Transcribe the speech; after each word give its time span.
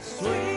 Amen. 0.00 0.49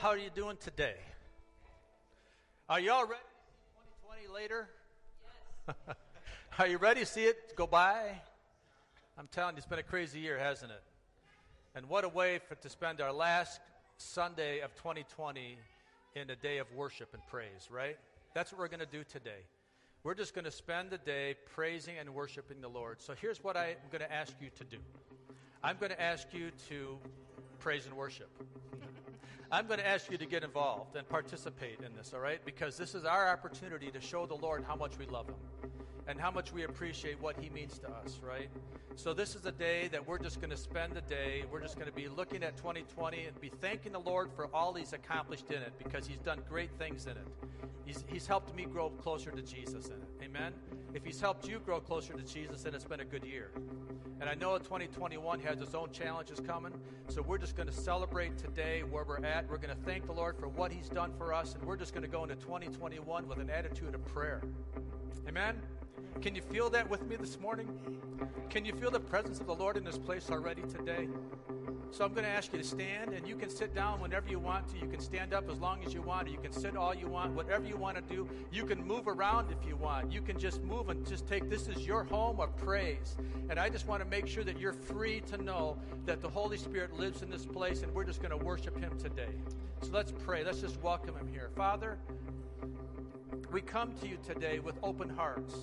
How 0.00 0.10
are 0.10 0.18
you 0.18 0.30
doing 0.32 0.56
today? 0.60 0.94
Are 2.68 2.78
y'all 2.78 3.02
ready? 3.02 3.14
to 3.14 3.18
see 3.82 4.28
2020 4.28 4.32
later? 4.32 4.68
Yes. 5.66 5.96
are 6.60 6.66
you 6.68 6.78
ready 6.78 7.00
to 7.00 7.06
see 7.06 7.24
it 7.24 7.56
go 7.56 7.66
by? 7.66 8.12
I'm 9.18 9.26
telling 9.32 9.56
you, 9.56 9.58
it's 9.58 9.66
been 9.66 9.80
a 9.80 9.82
crazy 9.82 10.20
year, 10.20 10.38
hasn't 10.38 10.70
it? 10.70 10.82
And 11.74 11.88
what 11.88 12.04
a 12.04 12.08
way 12.08 12.38
for 12.38 12.54
to 12.54 12.68
spend 12.68 13.00
our 13.00 13.12
last 13.12 13.60
Sunday 13.96 14.60
of 14.60 14.72
2020 14.76 15.58
in 16.14 16.30
a 16.30 16.36
day 16.36 16.58
of 16.58 16.72
worship 16.76 17.08
and 17.12 17.22
praise, 17.26 17.68
right? 17.68 17.96
That's 18.34 18.52
what 18.52 18.60
we're 18.60 18.68
going 18.68 18.78
to 18.78 18.86
do 18.86 19.02
today. 19.02 19.42
We're 20.04 20.14
just 20.14 20.32
going 20.32 20.44
to 20.44 20.52
spend 20.52 20.90
the 20.90 20.98
day 20.98 21.34
praising 21.56 21.94
and 21.98 22.14
worshiping 22.14 22.60
the 22.60 22.68
Lord. 22.68 23.02
So 23.02 23.14
here's 23.20 23.42
what 23.42 23.56
I'm 23.56 23.74
going 23.90 24.02
to 24.02 24.12
ask 24.12 24.32
you 24.40 24.50
to 24.58 24.64
do. 24.64 24.78
I'm 25.64 25.76
going 25.76 25.90
to 25.90 26.00
ask 26.00 26.28
you 26.32 26.52
to 26.68 26.98
praise 27.58 27.86
and 27.86 27.96
worship. 27.96 28.30
I'm 29.50 29.66
going 29.66 29.78
to 29.78 29.86
ask 29.86 30.10
you 30.10 30.18
to 30.18 30.26
get 30.26 30.44
involved 30.44 30.94
and 30.96 31.08
participate 31.08 31.80
in 31.80 31.96
this, 31.96 32.12
all 32.12 32.20
right? 32.20 32.44
Because 32.44 32.76
this 32.76 32.94
is 32.94 33.04
our 33.04 33.28
opportunity 33.28 33.90
to 33.90 34.00
show 34.00 34.26
the 34.26 34.34
Lord 34.34 34.62
how 34.66 34.76
much 34.76 34.98
we 34.98 35.06
love 35.06 35.26
Him 35.26 35.70
and 36.06 36.20
how 36.20 36.30
much 36.30 36.52
we 36.52 36.64
appreciate 36.64 37.20
what 37.20 37.36
He 37.38 37.48
means 37.48 37.78
to 37.78 37.88
us, 37.88 38.20
right? 38.22 38.50
So, 38.96 39.14
this 39.14 39.34
is 39.34 39.46
a 39.46 39.52
day 39.52 39.88
that 39.88 40.06
we're 40.06 40.18
just 40.18 40.40
going 40.40 40.50
to 40.50 40.56
spend 40.56 40.92
the 40.92 41.00
day. 41.00 41.44
We're 41.50 41.62
just 41.62 41.76
going 41.76 41.88
to 41.88 41.94
be 41.94 42.08
looking 42.08 42.42
at 42.42 42.58
2020 42.58 43.24
and 43.24 43.40
be 43.40 43.50
thanking 43.60 43.92
the 43.92 44.00
Lord 44.00 44.30
for 44.36 44.48
all 44.52 44.74
He's 44.74 44.92
accomplished 44.92 45.50
in 45.50 45.62
it 45.62 45.72
because 45.78 46.06
He's 46.06 46.18
done 46.18 46.40
great 46.48 46.70
things 46.78 47.06
in 47.06 47.12
it. 47.12 47.28
He's, 47.86 48.04
he's 48.08 48.26
helped 48.26 48.54
me 48.54 48.66
grow 48.66 48.90
closer 48.90 49.30
to 49.30 49.40
Jesus 49.40 49.86
in 49.86 49.92
it. 49.92 50.24
Amen? 50.24 50.52
If 50.94 51.04
He's 51.04 51.20
helped 51.20 51.48
you 51.48 51.58
grow 51.58 51.80
closer 51.80 52.12
to 52.14 52.22
Jesus, 52.22 52.62
then 52.62 52.74
it's 52.74 52.84
been 52.84 53.00
a 53.00 53.04
good 53.04 53.24
year. 53.24 53.50
And 54.20 54.28
I 54.28 54.34
know 54.34 54.56
2021 54.58 55.40
has 55.40 55.60
its 55.60 55.74
own 55.74 55.90
challenges 55.92 56.40
coming, 56.40 56.72
so 57.08 57.22
we're 57.22 57.38
just 57.38 57.56
going 57.56 57.68
to 57.68 57.74
celebrate 57.74 58.36
today 58.36 58.82
where 58.82 59.04
we're 59.04 59.24
at. 59.24 59.48
We're 59.48 59.58
going 59.58 59.76
to 59.76 59.82
thank 59.84 60.06
the 60.06 60.12
Lord 60.12 60.36
for 60.38 60.48
what 60.48 60.72
He's 60.72 60.88
done 60.88 61.12
for 61.16 61.32
us, 61.32 61.54
and 61.54 61.62
we're 61.64 61.76
just 61.76 61.94
going 61.94 62.04
to 62.04 62.10
go 62.10 62.22
into 62.24 62.36
2021 62.36 63.28
with 63.28 63.38
an 63.38 63.50
attitude 63.50 63.94
of 63.94 64.04
prayer. 64.06 64.42
Amen? 65.28 65.56
Can 66.20 66.34
you 66.34 66.42
feel 66.42 66.70
that 66.70 66.88
with 66.88 67.06
me 67.06 67.16
this 67.16 67.38
morning? 67.40 67.68
Can 68.50 68.64
you 68.64 68.72
feel 68.72 68.90
the 68.90 69.00
presence 69.00 69.40
of 69.40 69.46
the 69.46 69.54
Lord 69.54 69.76
in 69.76 69.84
this 69.84 69.98
place 69.98 70.30
already 70.30 70.62
today? 70.62 71.08
So 71.90 72.04
I'm 72.04 72.12
going 72.12 72.24
to 72.24 72.30
ask 72.30 72.52
you 72.52 72.58
to 72.58 72.64
stand, 72.64 73.14
and 73.14 73.26
you 73.26 73.34
can 73.34 73.48
sit 73.48 73.74
down 73.74 74.00
whenever 74.00 74.28
you 74.28 74.38
want 74.38 74.68
to. 74.68 74.78
You 74.78 74.86
can 74.88 75.00
stand 75.00 75.32
up 75.32 75.50
as 75.50 75.58
long 75.58 75.82
as 75.84 75.94
you 75.94 76.02
want, 76.02 76.28
or 76.28 76.30
you 76.30 76.38
can 76.38 76.52
sit 76.52 76.76
all 76.76 76.94
you 76.94 77.08
want, 77.08 77.32
whatever 77.32 77.64
you 77.64 77.76
want 77.76 77.96
to 77.96 78.14
do. 78.14 78.28
You 78.52 78.66
can 78.66 78.86
move 78.86 79.08
around 79.08 79.50
if 79.50 79.66
you 79.66 79.74
want. 79.74 80.12
You 80.12 80.20
can 80.20 80.38
just 80.38 80.62
move 80.62 80.90
and 80.90 81.06
just 81.06 81.26
take 81.26 81.48
this 81.48 81.66
is 81.66 81.86
your 81.86 82.04
home 82.04 82.40
of 82.40 82.54
praise. 82.58 83.16
And 83.48 83.58
I 83.58 83.70
just 83.70 83.86
want 83.86 84.02
to 84.02 84.08
make 84.08 84.26
sure 84.26 84.44
that 84.44 84.58
you're 84.60 84.74
free 84.74 85.22
to 85.30 85.38
know 85.38 85.78
that 86.04 86.20
the 86.20 86.28
Holy 86.28 86.58
Spirit 86.58 86.92
lives 86.92 87.22
in 87.22 87.30
this 87.30 87.46
place, 87.46 87.82
and 87.82 87.94
we're 87.94 88.04
just 88.04 88.20
going 88.20 88.38
to 88.38 88.44
worship 88.44 88.78
Him 88.78 88.98
today. 88.98 89.32
So 89.80 89.88
let's 89.92 90.12
pray. 90.12 90.44
Let's 90.44 90.60
just 90.60 90.82
welcome 90.82 91.16
Him 91.16 91.28
here. 91.28 91.50
Father, 91.56 91.96
we 93.50 93.60
come 93.62 93.92
to 94.00 94.06
you 94.06 94.18
today 94.26 94.58
with 94.58 94.74
open 94.82 95.08
hearts. 95.08 95.54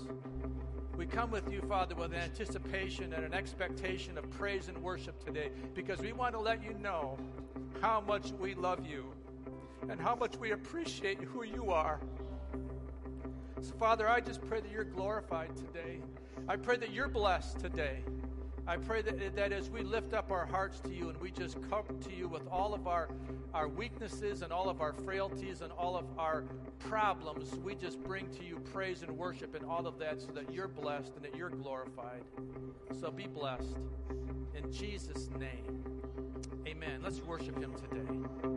We 0.97 1.05
come 1.05 1.29
with 1.29 1.51
you, 1.51 1.61
Father, 1.61 1.93
with 1.93 2.13
an 2.13 2.19
anticipation 2.19 3.13
and 3.13 3.23
an 3.23 3.33
expectation 3.33 4.17
of 4.17 4.29
praise 4.31 4.69
and 4.69 4.77
worship 4.77 5.23
today 5.23 5.49
because 5.75 5.99
we 5.99 6.11
want 6.11 6.33
to 6.33 6.39
let 6.39 6.63
you 6.63 6.73
know 6.73 7.17
how 7.81 8.01
much 8.01 8.31
we 8.39 8.55
love 8.55 8.87
you 8.87 9.13
and 9.89 9.99
how 9.99 10.15
much 10.15 10.35
we 10.37 10.51
appreciate 10.51 11.21
who 11.21 11.43
you 11.43 11.69
are. 11.69 11.99
So, 13.61 13.73
Father, 13.79 14.09
I 14.09 14.19
just 14.19 14.41
pray 14.47 14.61
that 14.61 14.71
you're 14.71 14.83
glorified 14.83 15.55
today. 15.55 15.99
I 16.47 16.55
pray 16.55 16.77
that 16.77 16.91
you're 16.91 17.07
blessed 17.07 17.59
today. 17.59 18.03
I 18.67 18.77
pray 18.77 19.03
that, 19.03 19.35
that 19.35 19.51
as 19.51 19.69
we 19.69 19.83
lift 19.83 20.13
up 20.13 20.31
our 20.31 20.45
hearts 20.45 20.79
to 20.81 20.93
you 20.93 21.09
and 21.09 21.17
we 21.19 21.29
just 21.29 21.57
come 21.69 21.85
to 22.03 22.11
you 22.11 22.27
with 22.27 22.47
all 22.47 22.73
of 22.73 22.87
our, 22.87 23.09
our 23.53 23.67
weaknesses 23.67 24.41
and 24.41 24.51
all 24.51 24.69
of 24.69 24.81
our 24.81 24.91
frailties 24.91 25.61
and 25.61 25.71
all 25.71 25.95
of 25.95 26.05
our 26.17 26.45
problems, 26.79 27.55
we 27.63 27.75
just 27.75 28.03
bring 28.03 28.27
to 28.31 28.43
you 28.43 28.57
praise 28.73 29.03
and 29.03 29.15
worship 29.15 29.53
and 29.53 29.63
all 29.65 29.85
of 29.85 29.99
that 29.99 30.19
so 30.19 30.31
that 30.33 30.51
you're 30.51 30.67
blessed 30.67 31.13
and 31.15 31.23
that 31.23 31.35
you're 31.35 31.51
glorified. 31.51 32.23
So 32.99 33.11
be 33.11 33.27
blessed. 33.27 33.77
In 34.55 34.71
Jesus' 34.71 35.29
name, 35.37 35.83
amen. 36.65 37.01
Let's 37.03 37.19
worship 37.21 37.59
him 37.59 37.75
today. 37.75 38.54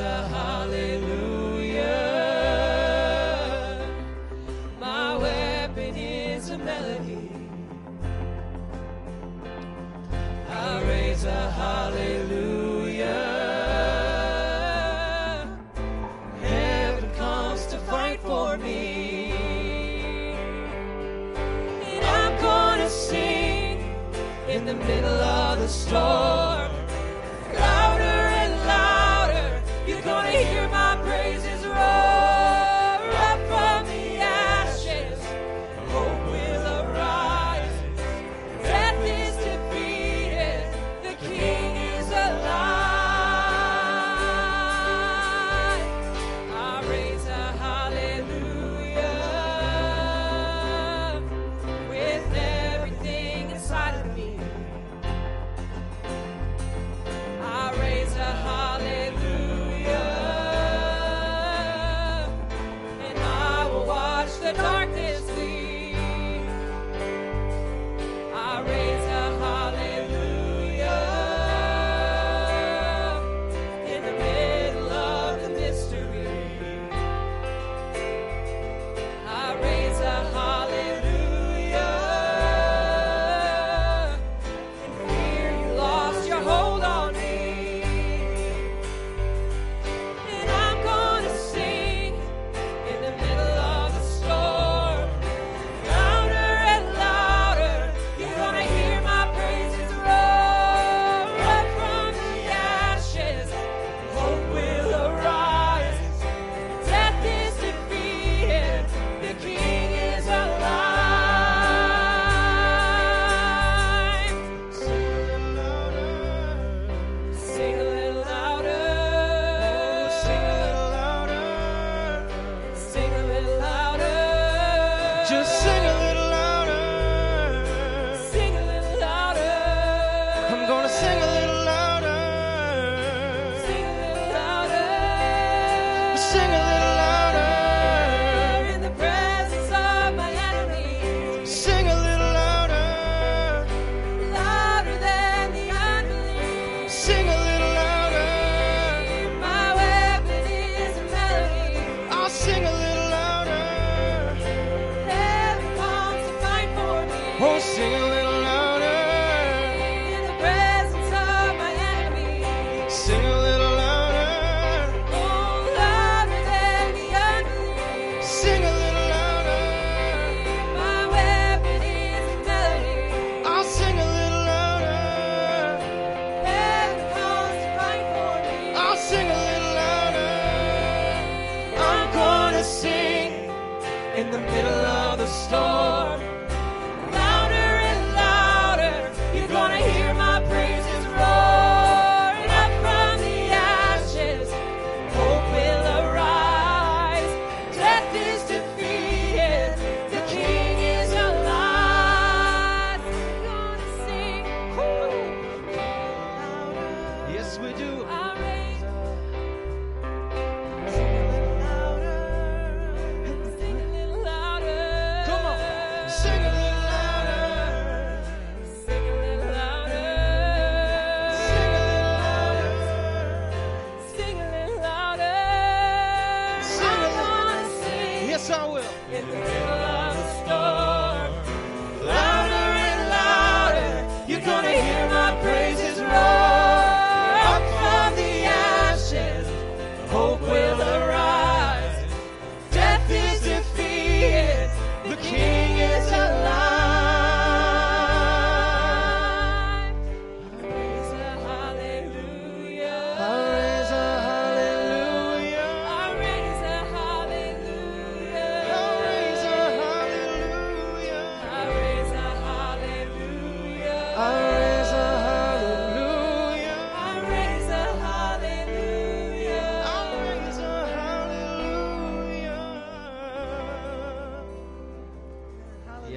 A 0.00 0.28
hallelujah. 0.28 1.07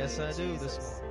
Yes, 0.01 0.19
I 0.19 0.31
do 0.31 0.57
this 0.57 0.79
morning. 0.79 1.10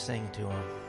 sing 0.00 0.26
to 0.32 0.48
him. 0.48 0.79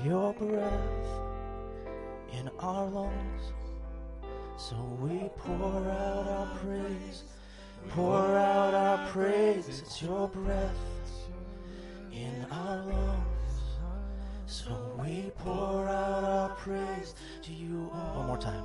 Your 0.00 0.32
breath 0.32 0.72
in 2.32 2.50
our 2.58 2.86
lungs. 2.86 3.52
So 4.56 4.74
we 5.00 5.28
pour 5.36 5.78
out 5.88 6.26
our 6.26 6.46
praise, 6.58 7.24
pour 7.90 8.16
out 8.16 8.74
our 8.74 9.06
praise. 9.08 9.68
It's 9.68 10.02
your 10.02 10.28
breath 10.28 10.76
in 12.10 12.46
our 12.50 12.78
lungs. 12.78 13.52
So 14.46 14.70
we 14.98 15.30
pour 15.38 15.86
out 15.88 16.24
our 16.24 16.48
praise 16.56 17.14
to 17.42 17.52
you. 17.52 17.90
One 18.14 18.26
more 18.26 18.38
time. 18.38 18.64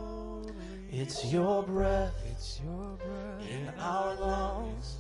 It's 0.90 1.26
your 1.26 1.62
breath 1.62 2.16
in 3.50 3.70
our 3.80 4.16
lungs. 4.16 4.98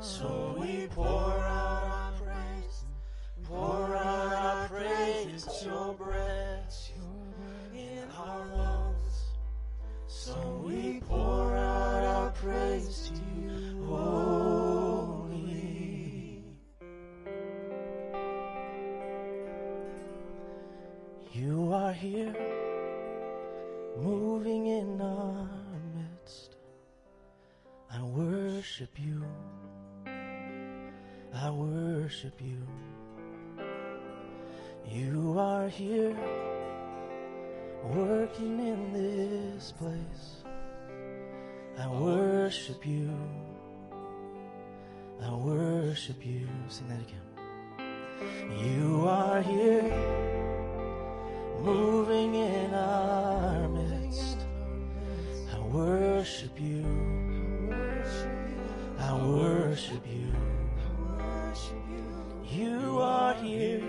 So 0.00 0.56
we 0.58 0.88
pour 0.88 1.06
out. 1.06 1.53
Here, 22.04 22.36
moving 23.96 24.66
in 24.66 25.00
our 25.00 25.48
midst. 25.96 26.56
I 27.90 28.02
worship 28.02 28.90
you. 28.98 29.24
I 31.34 31.48
worship 31.48 32.38
you. 32.42 32.60
You 34.86 35.38
are 35.38 35.66
here, 35.68 36.14
working 37.84 38.56
in 38.60 38.92
this 38.92 39.72
place. 39.72 40.44
I 41.78 41.88
worship 41.88 42.86
you. 42.86 43.10
I 45.22 45.32
worship 45.32 46.20
you. 46.24 46.46
Sing 46.68 46.88
that 46.88 47.00
again. 47.00 47.28
You 48.62 49.06
are 49.08 49.40
here, 49.40 50.43
moving 51.64 52.34
in 52.34 52.74
our 52.74 53.68
midst. 53.68 54.36
I 55.50 55.58
worship 55.60 56.60
you. 56.60 56.84
I 58.98 59.14
worship 59.26 60.02
you. 60.06 60.32
You 62.50 62.98
are 63.00 63.34
here, 63.34 63.82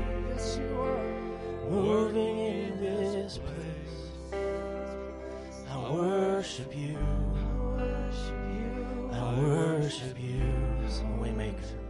moving 1.70 2.40
in 2.40 2.80
this 2.80 3.40
place. 3.40 4.42
I 5.70 5.92
worship 5.92 6.74
you. 6.76 6.98
I 9.12 9.40
worship 9.40 10.18
you. 10.18 10.42
Waymaker. 11.20 11.85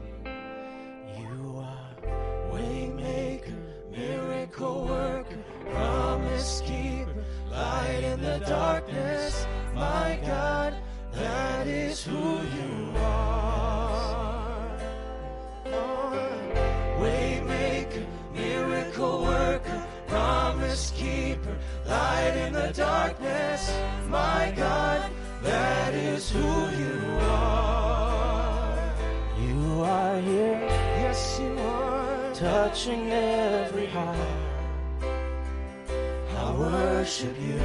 Worship 37.05 37.39
you. 37.39 37.61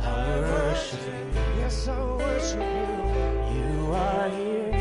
I 0.00 0.38
worship 0.38 1.00
you. 1.04 1.40
Yes, 1.58 1.88
I 1.88 2.00
worship 2.14 2.60
you. 2.60 2.86
You 3.56 3.92
are 3.92 4.28
here. 4.28 4.72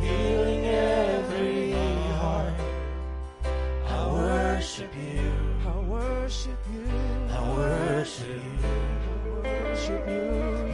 Healing 0.00 0.64
every 0.64 1.72
heart. 2.16 2.54
I 3.86 4.06
worship 4.14 4.90
you. 4.96 5.30
I 5.66 5.78
worship 5.80 6.58
you. 6.72 6.88
I 7.36 7.54
worship 7.54 8.26
you. 8.26 9.42
I 9.44 9.68
worship 9.68 10.08
you. 10.08 10.24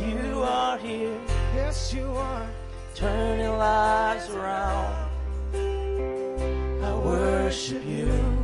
You 0.06 0.42
are 0.44 0.78
here. 0.78 1.18
Yes, 1.56 1.92
you 1.92 2.06
are. 2.06 2.46
Turning 2.94 3.58
lives 3.58 4.30
around. 4.30 5.10
I 6.84 6.94
worship 7.02 7.84
you. 7.84 8.43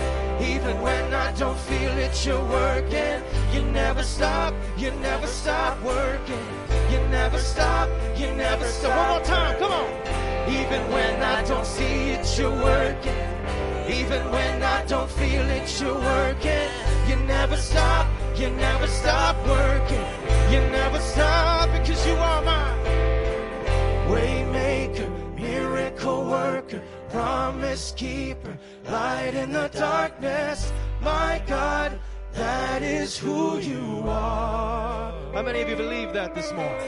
Even 0.41 0.81
when 0.81 1.13
I 1.13 1.31
don't 1.33 1.57
feel 1.57 1.95
it, 1.97 2.25
you're 2.25 2.43
working. 2.45 3.21
You 3.53 3.61
never 3.71 4.03
stop, 4.03 4.53
you 4.75 4.91
never 4.91 5.27
stop 5.27 5.79
working. 5.83 6.45
You 6.91 6.99
never 7.09 7.37
stop, 7.37 7.89
you 8.17 8.31
never 8.31 8.65
stop. 8.65 8.97
One 8.97 9.17
more 9.17 9.25
time, 9.25 9.59
come 9.59 9.71
on. 9.71 10.49
Even 10.49 10.81
when 10.91 11.21
I 11.21 11.43
don't 11.43 11.65
see 11.65 12.09
it, 12.09 12.25
you're 12.37 12.51
working. 12.51 13.15
Even 13.87 14.31
when 14.31 14.63
I 14.63 14.83
don't 14.85 15.09
feel 15.09 15.47
it, 15.49 15.79
you're 15.79 15.93
working. 15.95 16.69
You 17.07 17.15
never 17.27 17.57
stop, 17.57 18.07
you 18.35 18.49
never 18.49 18.87
stop 18.87 19.35
working. 19.45 20.05
You 20.51 20.59
never 20.71 20.99
stop 20.99 21.69
because 21.71 22.05
you 22.07 22.15
are 22.15 22.41
mine. 22.41 22.79
Waymaker, 24.09 25.09
miracle 25.39 26.25
worker, 26.25 26.81
promise 27.11 27.93
keeper, 27.95 28.57
light 28.89 29.35
in 29.35 29.51
the 29.51 29.69
darkness. 29.73 30.71
My 31.01 31.41
God, 31.45 31.99
that 32.33 32.81
is 32.81 33.17
who 33.17 33.59
you 33.59 34.03
are. 34.07 35.11
How 35.33 35.41
many 35.41 35.61
of 35.61 35.69
you 35.69 35.75
believe 35.75 36.13
that 36.13 36.33
this 36.33 36.51
morning? 36.53 36.81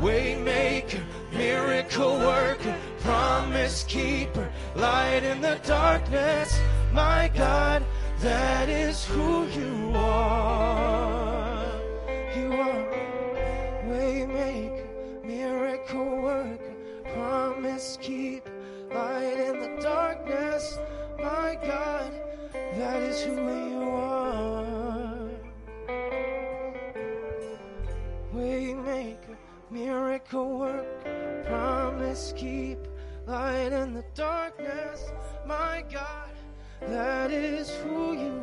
Waymaker, 0.00 1.02
miracle 1.32 2.18
worker, 2.18 2.76
promise 3.00 3.84
keeper, 3.84 4.48
light 4.74 5.24
in 5.24 5.40
the 5.40 5.58
darkness. 5.64 6.58
My 6.92 7.30
God, 7.34 7.84
that 8.20 8.68
is 8.68 9.04
who 9.04 9.46
you 9.48 9.92
are. 9.94 11.66
You 12.36 12.52
are 12.52 12.84
waymaker, 13.88 15.24
miracle 15.24 16.22
worker, 16.22 16.74
promise 17.14 17.98
keeper, 18.00 18.25
naturally 23.16 23.76
one. 23.76 25.30
Waymaker, 28.34 29.36
miracle 29.70 30.58
work, 30.58 31.04
promise 31.46 32.34
keep, 32.36 32.78
light 33.26 33.72
in 33.72 33.94
the 33.94 34.04
darkness. 34.14 35.10
My 35.46 35.82
God, 35.90 36.30
that 36.82 37.30
is 37.30 37.70
who 37.76 38.12
you 38.12 38.35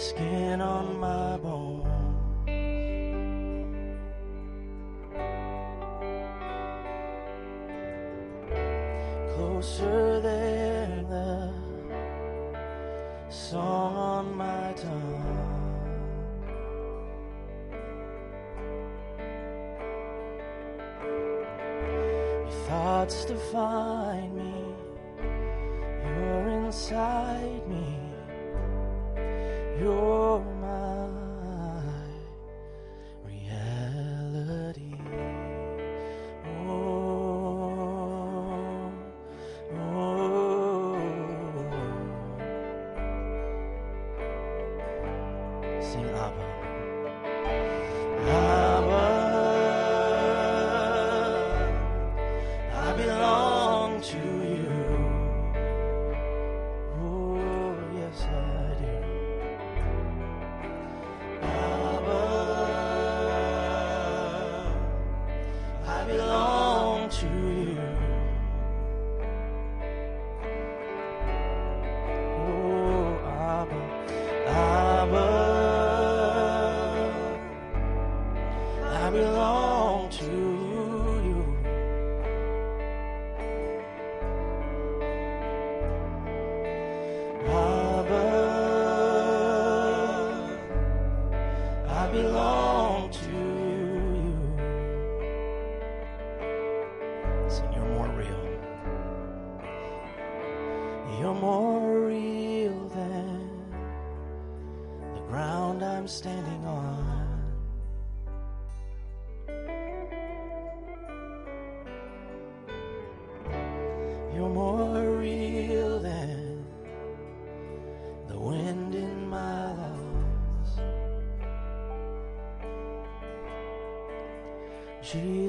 skin 0.00 0.62
on 0.62 0.98
my 0.98 1.36
bone. 1.36 1.89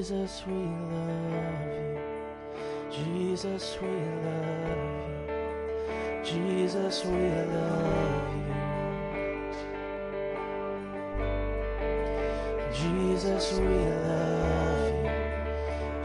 Jesus, 0.02 0.42
we 0.48 0.54
love 0.54 1.70
you. 1.78 1.94
Jesus, 2.90 3.78
we 3.80 3.88
love 4.26 4.98
you. 5.28 6.24
Jesus, 6.24 7.04
we 7.04 7.22
love 7.54 8.34
you. 8.34 8.56
Jesus, 12.74 13.52
we 13.60 13.76
love 14.08 15.04
you. 15.04 15.14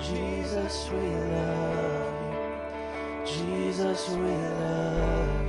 Jesus, 0.05 0.77
we 0.91 1.07
love 1.33 2.21
you. 2.35 3.25
Jesus, 3.25 4.09
we 4.09 4.31
love 4.61 5.41
you. 5.41 5.46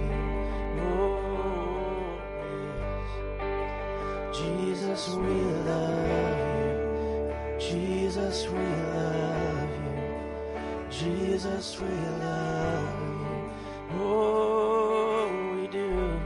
Jesus, 11.38 11.81
we 11.81 11.88
love 12.20 12.98
you. 13.01 14.01
Oh, 14.01 15.55
we 15.55 15.68
do. 15.68 16.20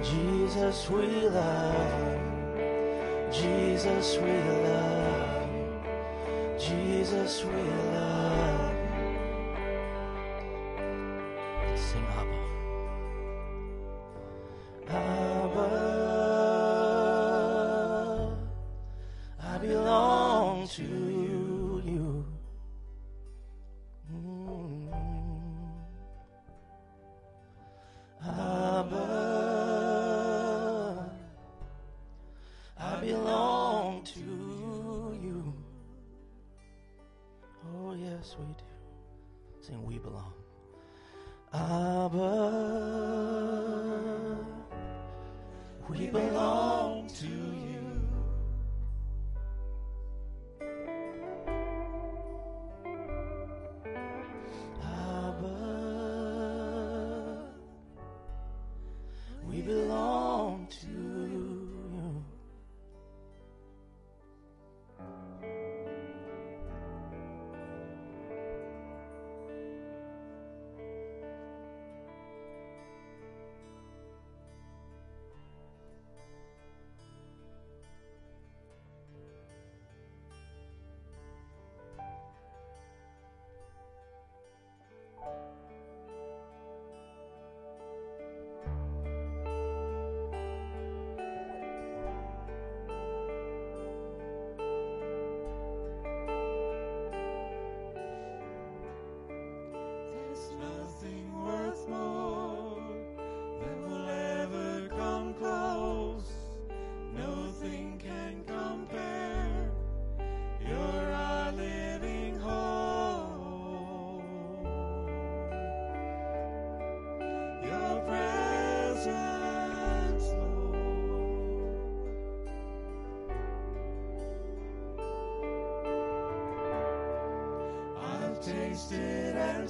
Jesus, 0.00 0.88
we 0.88 1.28
love 1.28 2.04
you. 2.54 3.32
Jesus, 3.32 4.16
we 4.18 4.30
love 4.30 4.94
you. 4.94 4.99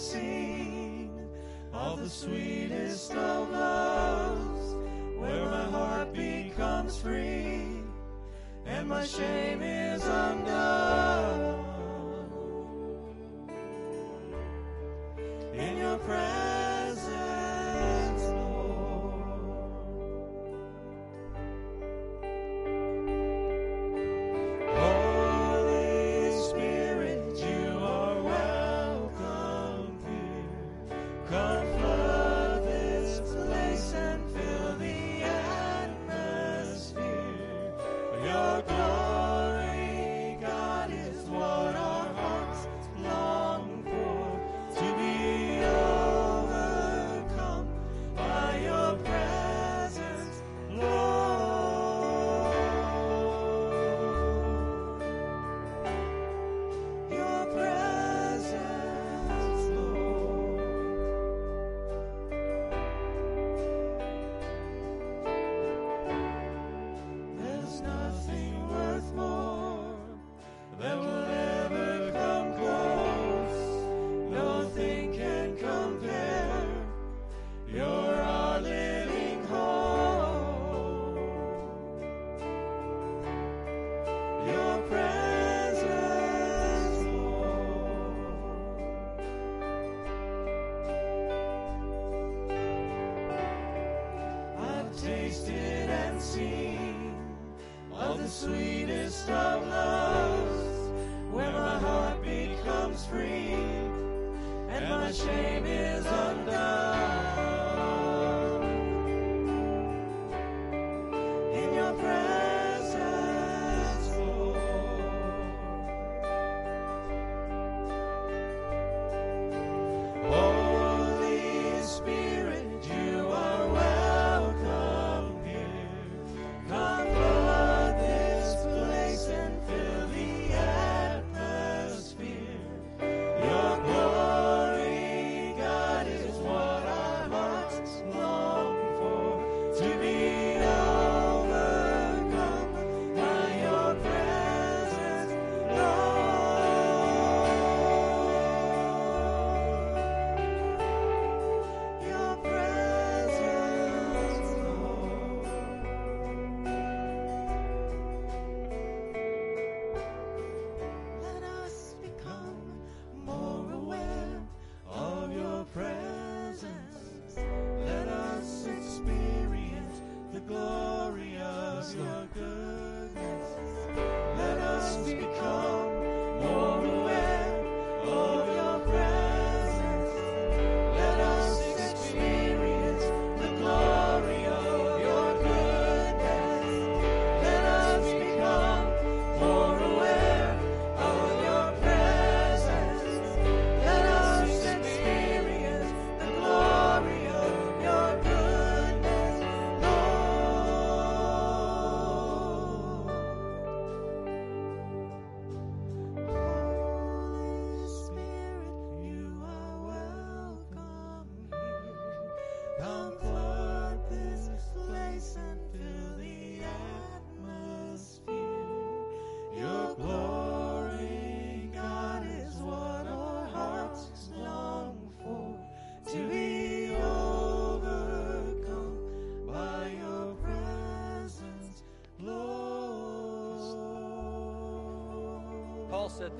sing 0.00 1.10
of 1.74 2.00
the 2.00 2.08
sweetest 2.08 3.12
of 3.12 3.50
loves, 3.50 4.74
where 5.18 5.44
my 5.44 5.64
heart 5.64 6.14
becomes 6.14 6.98
free 6.98 7.82
and 8.64 8.88
my 8.88 9.04
shame. 9.04 9.49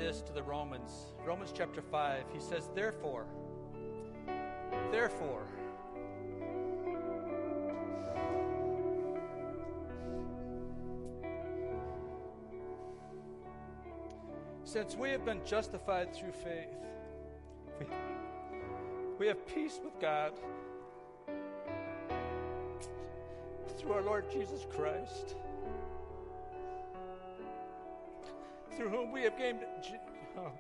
This 0.01 0.23
to 0.23 0.33
the 0.33 0.43
Romans, 0.43 1.13
Romans 1.27 1.53
chapter 1.55 1.83
5. 1.83 2.25
He 2.33 2.41
says, 2.41 2.71
Therefore, 2.75 3.27
therefore, 4.91 5.43
since 14.65 14.97
we 14.97 15.11
have 15.11 15.27
been 15.27 15.43
justified 15.45 16.15
through 16.15 16.33
faith, 16.33 16.79
we, 17.79 17.87
we 19.19 19.27
have 19.27 19.47
peace 19.47 19.79
with 19.85 20.01
God 20.01 20.33
through 23.77 23.93
our 23.93 24.03
Lord 24.03 24.31
Jesus 24.33 24.67
Christ, 24.75 25.37
through 28.81 28.89
whom 28.89 29.13
we 29.13 29.21
have 29.21 29.37
gained 29.37 29.59
oh, 30.39 30.51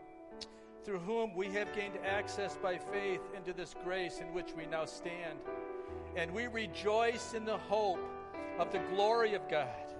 through 0.84 0.98
whom 0.98 1.34
we 1.34 1.46
have 1.46 1.74
gained 1.74 1.96
access 2.04 2.58
by 2.62 2.76
faith 2.76 3.22
into 3.34 3.54
this 3.54 3.74
grace 3.82 4.18
in 4.18 4.26
which 4.34 4.52
we 4.54 4.66
now 4.66 4.84
stand. 4.84 5.38
And 6.16 6.30
we 6.30 6.46
rejoice 6.46 7.32
in 7.32 7.46
the 7.46 7.56
hope 7.56 7.98
of 8.58 8.70
the 8.72 8.80
glory 8.94 9.32
of 9.32 9.48
God. 9.48 9.94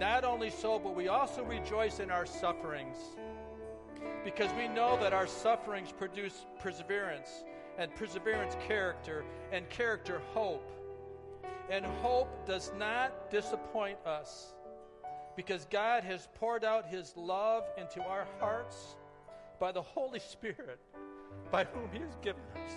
Not 0.00 0.24
only 0.24 0.50
so, 0.50 0.80
but 0.80 0.96
we 0.96 1.06
also 1.06 1.44
rejoice 1.44 2.00
in 2.00 2.10
our 2.10 2.26
sufferings 2.26 2.96
because 4.24 4.50
we 4.54 4.66
know 4.66 4.98
that 5.00 5.12
our 5.12 5.28
sufferings 5.28 5.92
produce 5.92 6.46
perseverance, 6.58 7.44
and 7.78 7.94
perseverance, 7.94 8.56
character, 8.66 9.24
and 9.52 9.70
character, 9.70 10.20
hope. 10.34 10.72
And 11.70 11.86
hope 12.02 12.48
does 12.48 12.72
not 12.76 13.30
disappoint 13.30 13.98
us 14.04 14.54
because 15.40 15.64
God 15.70 16.04
has 16.04 16.28
poured 16.34 16.64
out 16.64 16.84
his 16.84 17.14
love 17.16 17.64
into 17.78 18.02
our 18.02 18.26
hearts 18.40 18.96
by 19.58 19.72
the 19.72 19.80
Holy 19.80 20.18
Spirit, 20.18 20.78
by 21.50 21.64
whom 21.64 21.88
he 21.94 21.98
has 22.00 22.14
given 22.20 22.42
us. 22.62 22.72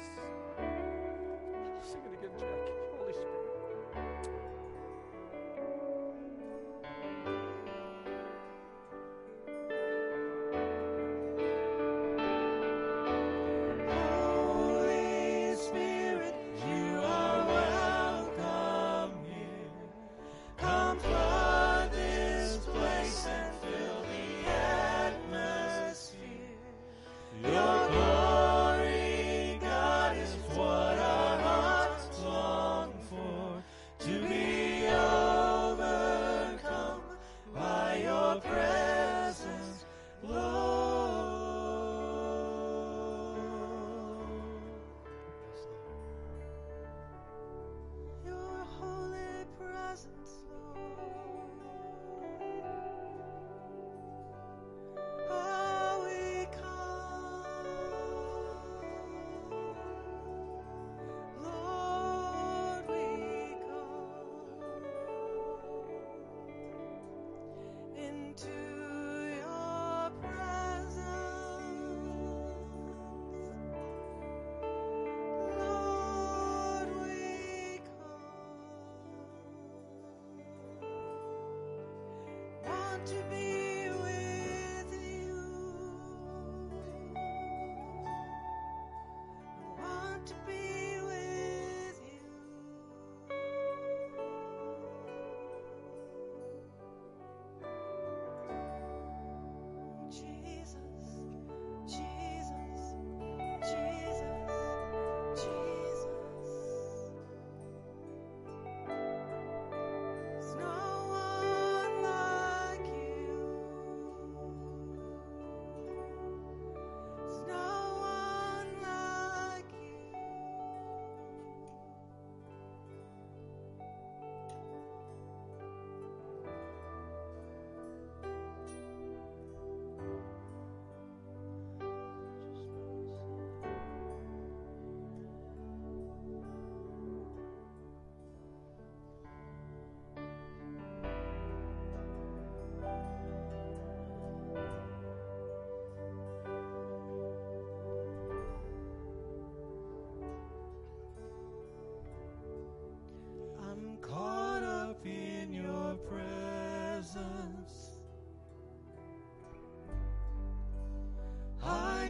Want 82.94 83.08
to 83.08 83.16
be 83.32 83.62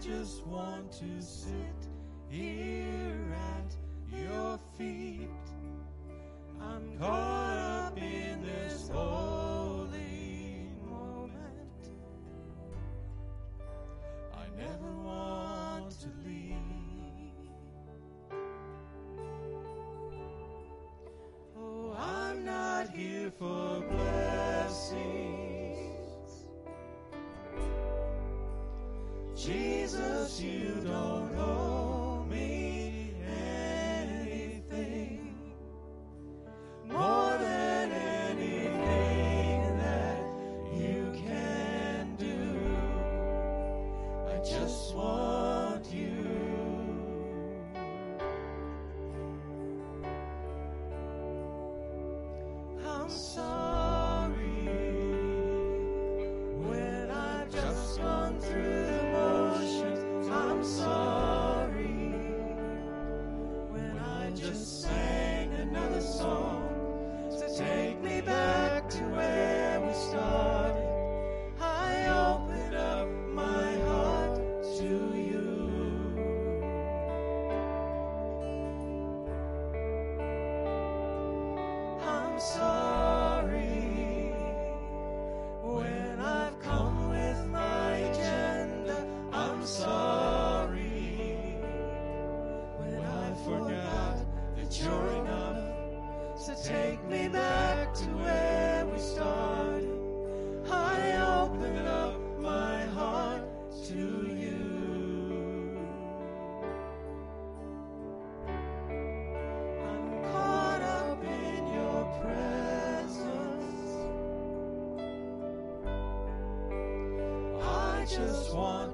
just 0.03 0.45
want 0.47 0.91
to 0.91 1.21
sit 1.21 1.53
here 2.29 3.33
at 3.55 4.19
your 4.19 4.59
feet. 4.77 5.42
Sorry 53.09 53.52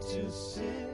to 0.10 0.28
see. 0.28 0.89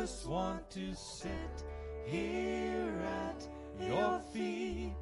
just 0.00 0.26
want 0.26 0.70
to 0.70 0.94
sit 0.94 1.30
here 2.06 2.90
at 3.04 3.46
your 3.86 4.18
feet. 4.32 4.94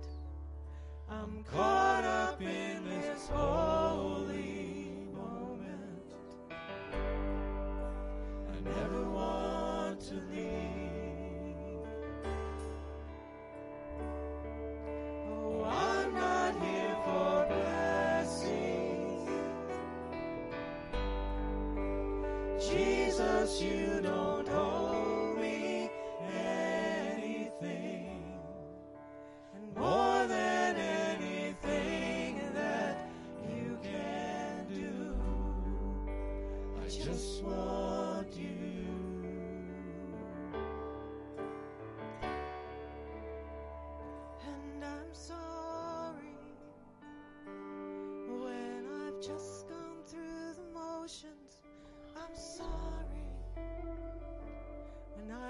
I'm 1.08 1.44
caught. 1.44 1.77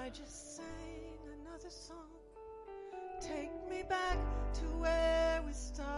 I 0.09 0.11
just 0.11 0.55
sang 0.55 0.65
another 1.39 1.69
song. 1.69 2.09
Take 3.21 3.51
me 3.69 3.83
back 3.87 4.17
to 4.53 4.65
where 4.81 5.39
we 5.45 5.53
started. 5.53 5.88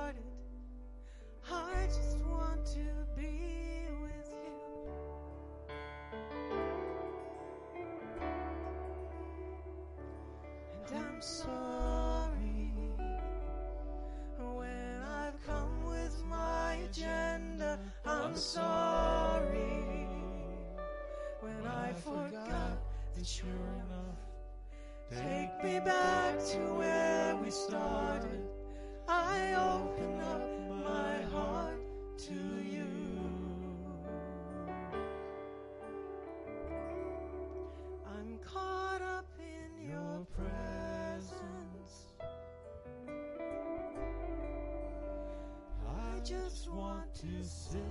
to 47.22 47.44
sit 47.44 47.82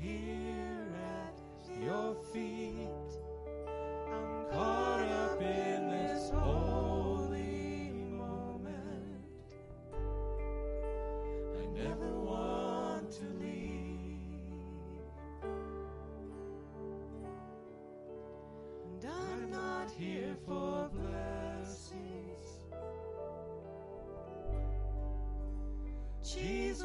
here. 0.00 0.45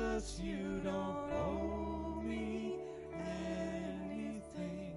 Jesus, 0.02 0.40
you 0.44 0.82
don't 0.84 1.32
owe 1.32 2.22
me 2.24 2.74
anything 3.14 4.96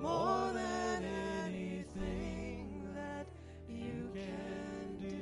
more 0.00 0.52
than 0.52 1.04
anything 1.44 2.82
that 2.94 3.26
you 3.68 4.10
can 4.14 4.96
do. 5.00 5.18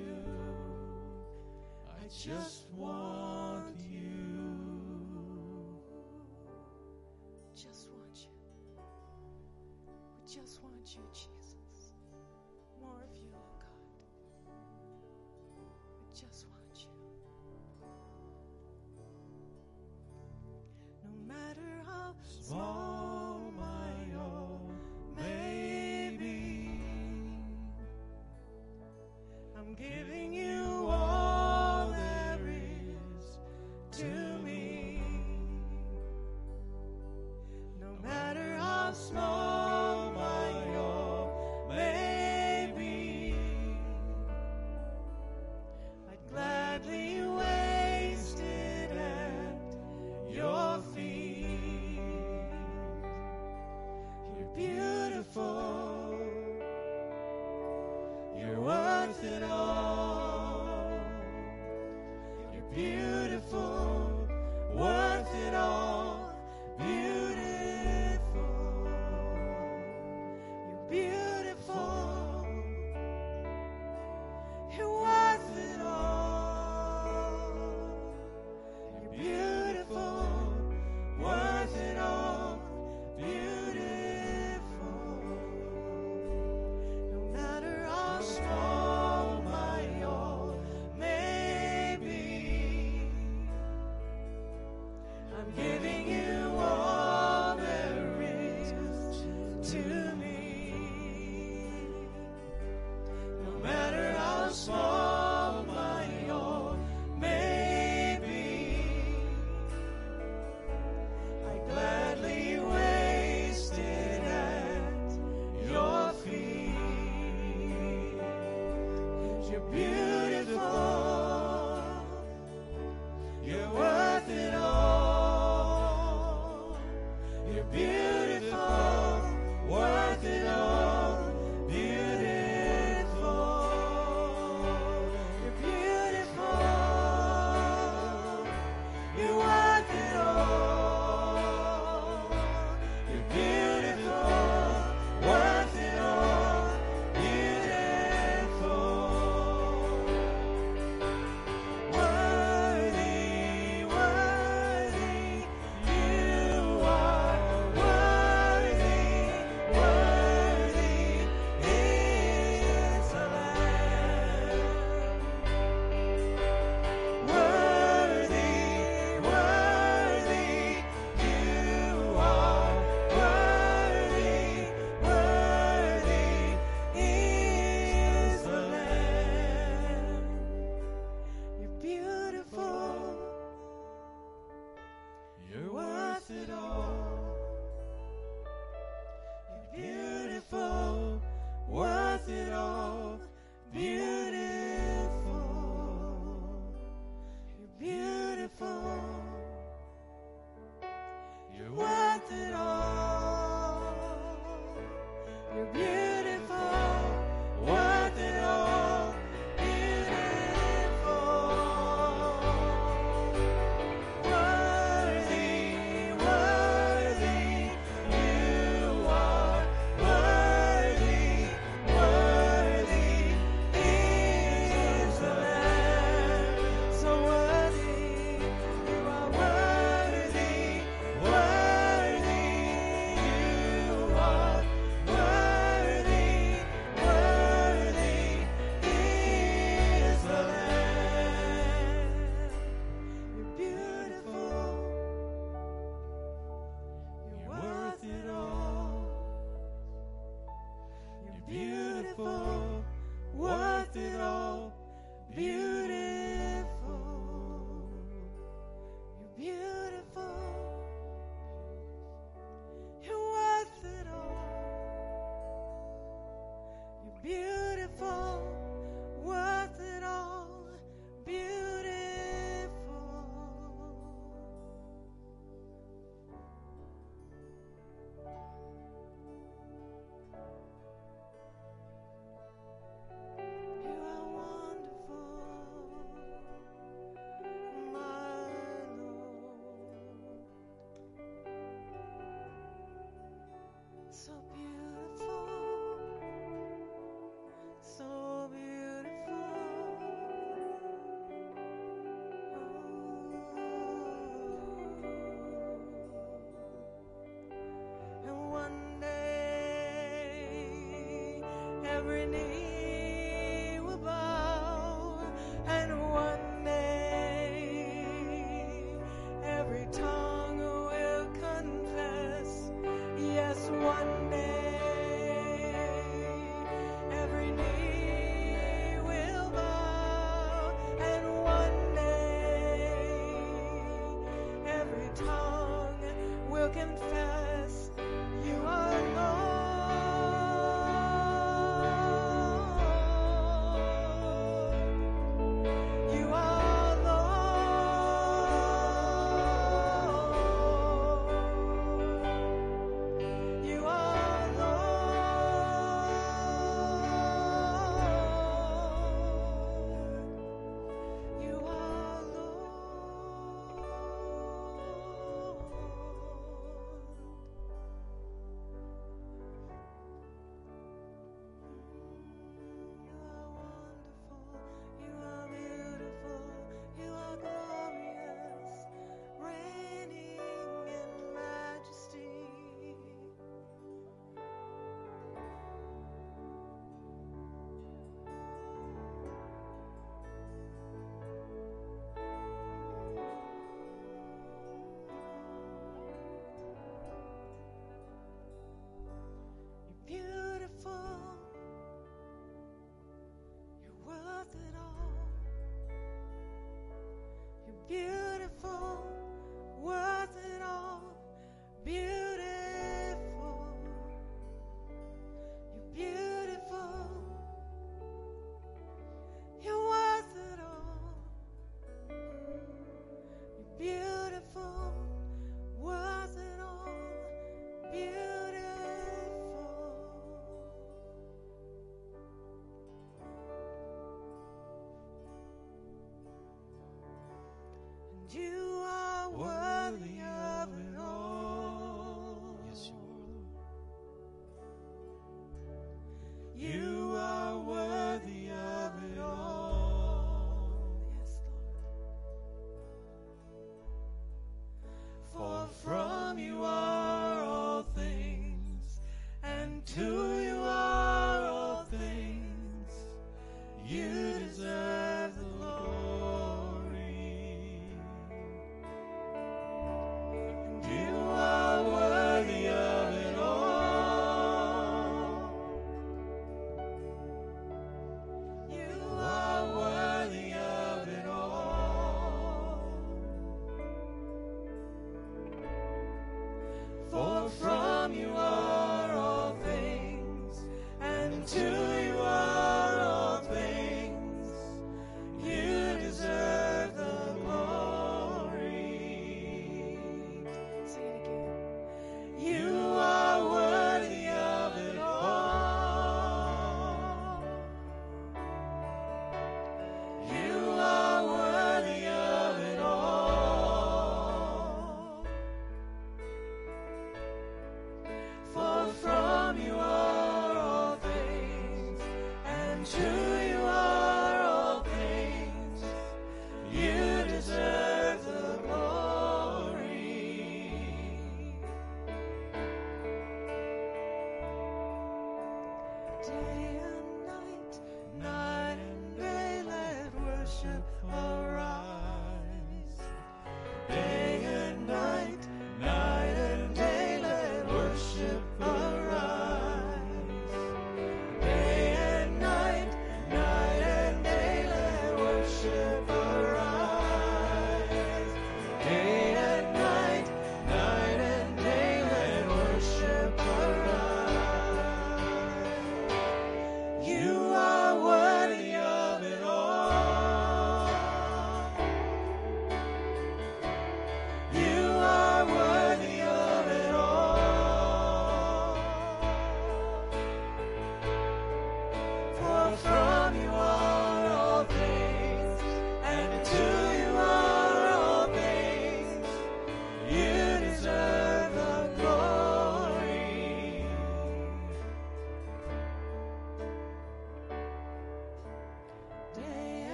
I 1.88 2.04
just 2.08 2.66
want 2.76 3.74
you. 3.90 4.02
Just 7.54 7.88
want 7.88 8.16
you. 8.16 8.28
We 10.18 10.26
just 10.26 10.62
want 10.62 10.94
you, 10.94 11.02
Jesus. 11.14 11.94
More 12.82 12.96
of 12.96 13.16
you, 13.16 13.30
oh 13.32 13.54
God. 13.58 13.80
We 16.00 16.06
just 16.12 16.46
want 16.48 16.53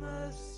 mercy 0.00 0.57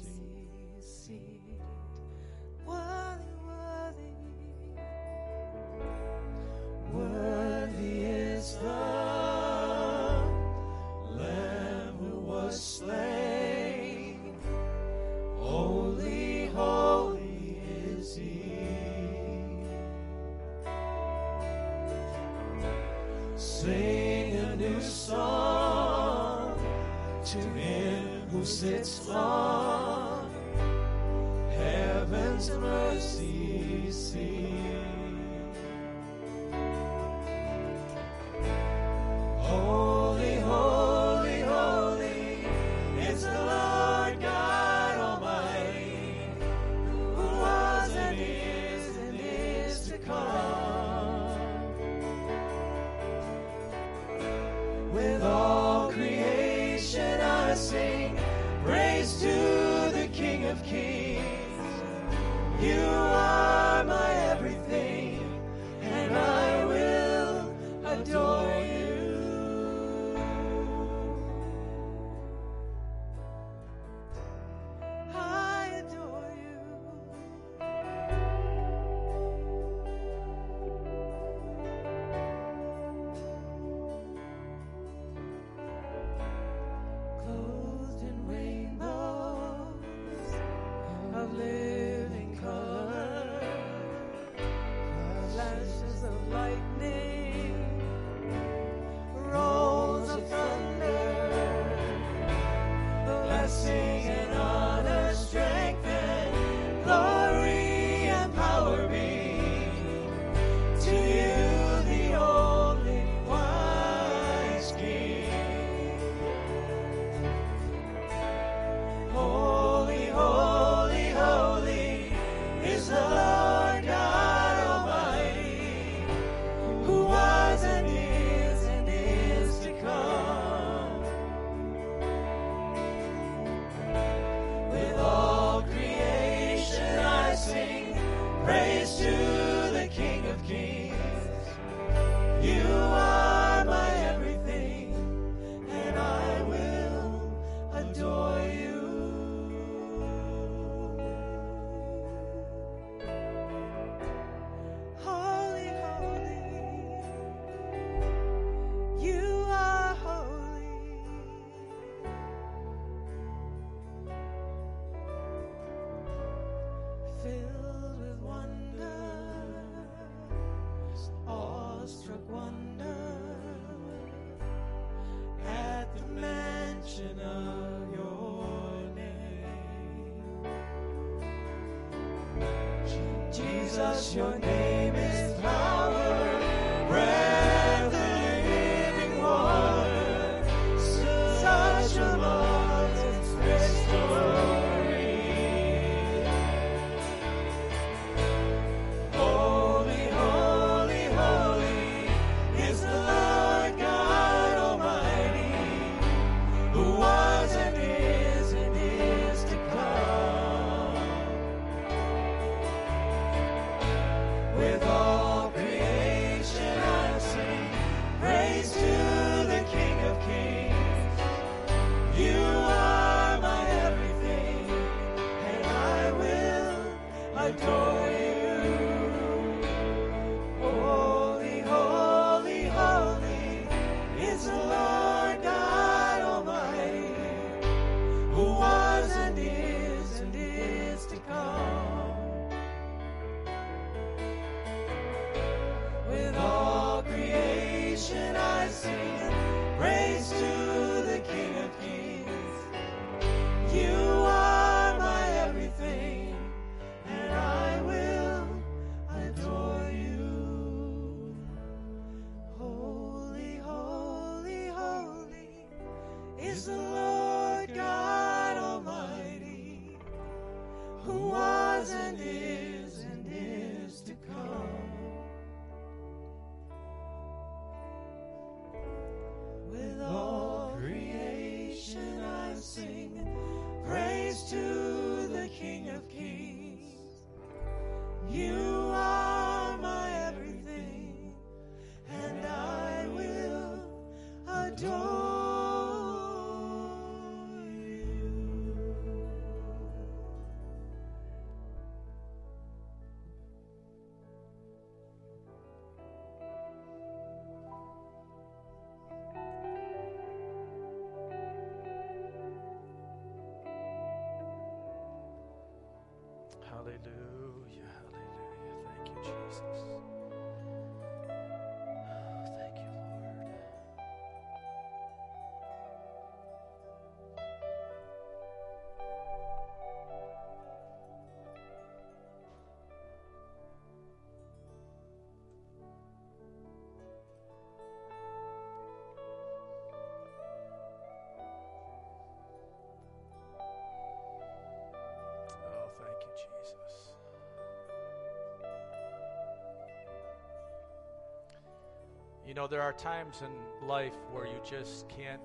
You 352.51 352.55
know, 352.55 352.67
there 352.67 352.83
are 352.83 352.93
times 352.93 353.43
in 353.43 353.87
life 353.87 354.17
where 354.33 354.45
you 354.45 354.61
just 354.69 355.09
can't 355.09 355.41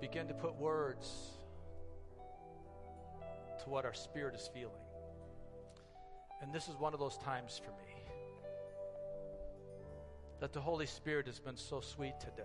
begin 0.00 0.26
to 0.26 0.34
put 0.34 0.56
words 0.56 1.28
to 3.62 3.70
what 3.70 3.84
our 3.84 3.94
spirit 3.94 4.34
is 4.34 4.50
feeling. 4.52 4.74
And 6.42 6.52
this 6.52 6.66
is 6.66 6.74
one 6.74 6.92
of 6.92 6.98
those 6.98 7.16
times 7.18 7.60
for 7.64 7.70
me. 7.70 7.94
That 10.40 10.52
the 10.52 10.60
Holy 10.60 10.86
Spirit 10.86 11.28
has 11.28 11.38
been 11.38 11.56
so 11.56 11.80
sweet 11.80 12.18
today. 12.18 12.42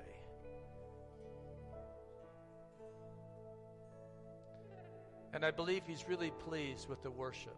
And 5.34 5.44
I 5.44 5.50
believe 5.50 5.82
He's 5.88 6.08
really 6.08 6.30
pleased 6.30 6.88
with 6.90 7.02
the 7.02 7.10
worship 7.10 7.58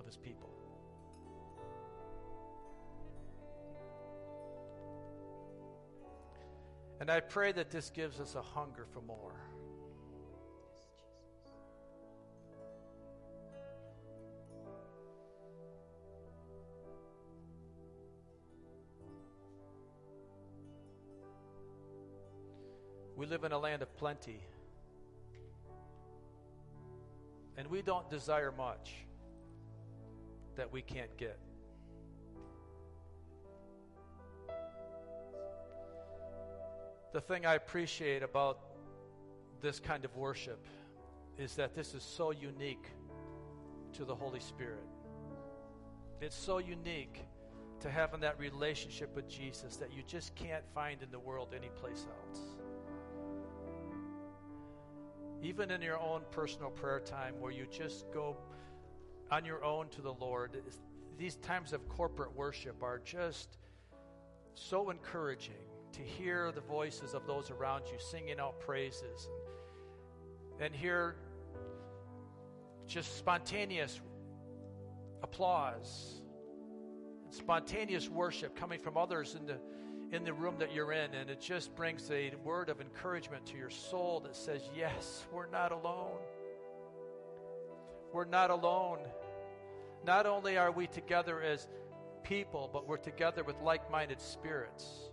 of 0.00 0.04
His 0.04 0.16
people. 0.16 0.59
And 7.00 7.10
I 7.10 7.20
pray 7.20 7.50
that 7.52 7.70
this 7.70 7.88
gives 7.88 8.20
us 8.20 8.34
a 8.34 8.42
hunger 8.42 8.86
for 8.92 9.00
more. 9.00 9.32
We 23.16 23.26
live 23.26 23.44
in 23.44 23.52
a 23.52 23.58
land 23.58 23.80
of 23.80 23.96
plenty. 23.96 24.42
And 27.56 27.66
we 27.68 27.80
don't 27.80 28.08
desire 28.10 28.52
much 28.52 28.92
that 30.56 30.70
we 30.70 30.82
can't 30.82 31.14
get. 31.16 31.38
The 37.12 37.20
thing 37.20 37.44
I 37.44 37.54
appreciate 37.54 38.22
about 38.22 38.60
this 39.60 39.80
kind 39.80 40.04
of 40.04 40.14
worship 40.16 40.64
is 41.38 41.56
that 41.56 41.74
this 41.74 41.92
is 41.92 42.04
so 42.04 42.30
unique 42.30 42.86
to 43.94 44.04
the 44.04 44.14
Holy 44.14 44.38
Spirit. 44.38 44.86
It's 46.20 46.36
so 46.36 46.58
unique 46.58 47.24
to 47.80 47.90
having 47.90 48.20
that 48.20 48.38
relationship 48.38 49.16
with 49.16 49.28
Jesus 49.28 49.76
that 49.76 49.92
you 49.92 50.04
just 50.06 50.36
can't 50.36 50.62
find 50.72 51.02
in 51.02 51.10
the 51.10 51.18
world 51.18 51.48
anyplace 51.52 52.06
else. 52.06 52.40
Even 55.42 55.72
in 55.72 55.82
your 55.82 55.98
own 55.98 56.22
personal 56.30 56.70
prayer 56.70 57.00
time 57.00 57.34
where 57.40 57.50
you 57.50 57.66
just 57.72 58.04
go 58.12 58.36
on 59.32 59.44
your 59.44 59.64
own 59.64 59.88
to 59.88 60.02
the 60.02 60.12
Lord, 60.12 60.62
these 61.18 61.36
times 61.36 61.72
of 61.72 61.88
corporate 61.88 62.36
worship 62.36 62.84
are 62.84 63.00
just 63.00 63.58
so 64.54 64.90
encouraging 64.90 65.69
to 65.92 66.02
hear 66.02 66.52
the 66.52 66.60
voices 66.60 67.14
of 67.14 67.26
those 67.26 67.50
around 67.50 67.84
you 67.90 67.98
singing 67.98 68.38
out 68.38 68.60
praises. 68.60 69.28
And, 70.58 70.66
and 70.66 70.74
hear 70.74 71.16
just 72.86 73.16
spontaneous 73.18 74.00
applause 75.22 76.20
spontaneous 77.30 78.08
worship 78.08 78.56
coming 78.56 78.78
from 78.78 78.96
others 78.96 79.36
in 79.38 79.46
the 79.46 79.58
in 80.12 80.24
the 80.24 80.32
room 80.32 80.56
that 80.58 80.74
you're 80.74 80.92
in. 80.92 81.14
And 81.14 81.30
it 81.30 81.40
just 81.40 81.74
brings 81.76 82.10
a 82.10 82.32
word 82.42 82.68
of 82.68 82.80
encouragement 82.80 83.46
to 83.46 83.56
your 83.56 83.70
soul 83.70 84.20
that 84.24 84.34
says 84.34 84.62
yes 84.76 85.24
we're 85.32 85.48
not 85.48 85.72
alone. 85.72 86.18
We're 88.12 88.24
not 88.24 88.50
alone. 88.50 88.98
Not 90.04 90.26
only 90.26 90.56
are 90.56 90.72
we 90.72 90.86
together 90.88 91.40
as 91.40 91.68
people 92.22 92.68
but 92.72 92.86
we're 92.86 92.96
together 92.96 93.44
with 93.44 93.56
like-minded 93.62 94.20
spirits 94.20 95.09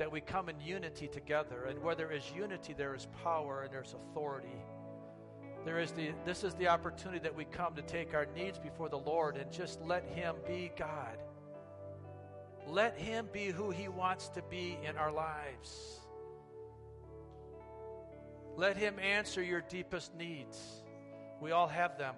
that 0.00 0.10
we 0.10 0.22
come 0.22 0.48
in 0.48 0.58
unity 0.58 1.06
together. 1.06 1.66
And 1.68 1.78
where 1.82 1.94
there 1.94 2.10
is 2.10 2.22
unity, 2.34 2.72
there 2.72 2.94
is 2.94 3.06
power 3.22 3.64
and 3.64 3.72
there's 3.72 3.94
authority. 3.94 4.48
There 5.66 5.78
is 5.78 5.92
the 5.92 6.12
this 6.24 6.42
is 6.42 6.54
the 6.54 6.68
opportunity 6.68 7.18
that 7.18 7.36
we 7.36 7.44
come 7.44 7.74
to 7.74 7.82
take 7.82 8.14
our 8.14 8.26
needs 8.34 8.58
before 8.58 8.88
the 8.88 8.98
Lord 8.98 9.36
and 9.36 9.52
just 9.52 9.78
let 9.82 10.06
him 10.06 10.36
be 10.46 10.72
God. 10.74 11.18
Let 12.66 12.96
him 12.96 13.28
be 13.30 13.48
who 13.48 13.68
he 13.70 13.88
wants 13.88 14.30
to 14.30 14.42
be 14.42 14.78
in 14.82 14.96
our 14.96 15.12
lives. 15.12 16.00
Let 18.56 18.78
him 18.78 18.98
answer 18.98 19.42
your 19.42 19.60
deepest 19.60 20.14
needs. 20.14 20.58
We 21.42 21.50
all 21.50 21.68
have 21.68 21.98
them. 21.98 22.14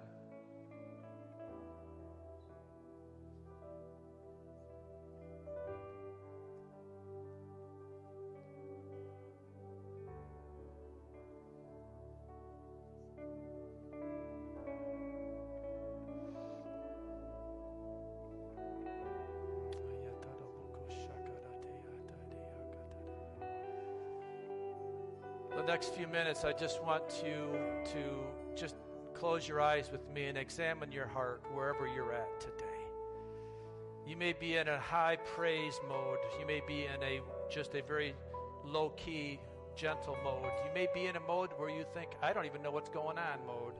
The 25.65 25.71
next 25.71 25.93
few 25.93 26.07
minutes, 26.07 26.43
I 26.43 26.51
just 26.51 26.83
want 26.83 27.23
you 27.25 27.57
to 27.85 28.59
just 28.59 28.75
close 29.13 29.47
your 29.47 29.61
eyes 29.61 29.89
with 29.91 30.01
me 30.09 30.25
and 30.25 30.37
examine 30.37 30.91
your 30.91 31.07
heart 31.07 31.41
wherever 31.53 31.87
you're 31.87 32.11
at 32.11 32.41
today. 32.41 32.63
You 34.05 34.17
may 34.17 34.33
be 34.33 34.57
in 34.57 34.67
a 34.67 34.77
high 34.77 35.17
praise 35.35 35.79
mode. 35.87 36.17
You 36.37 36.45
may 36.45 36.61
be 36.67 36.85
in 36.85 37.01
a 37.01 37.21
just 37.49 37.75
a 37.75 37.81
very 37.81 38.13
low 38.65 38.89
key, 38.89 39.39
gentle 39.75 40.17
mode. 40.21 40.51
You 40.65 40.73
may 40.73 40.87
be 40.93 41.05
in 41.05 41.15
a 41.15 41.21
mode 41.21 41.51
where 41.55 41.69
you 41.69 41.85
think, 41.93 42.11
I 42.21 42.33
don't 42.33 42.45
even 42.45 42.61
know 42.61 42.71
what's 42.71 42.89
going 42.89 43.17
on 43.17 43.45
mode. 43.47 43.73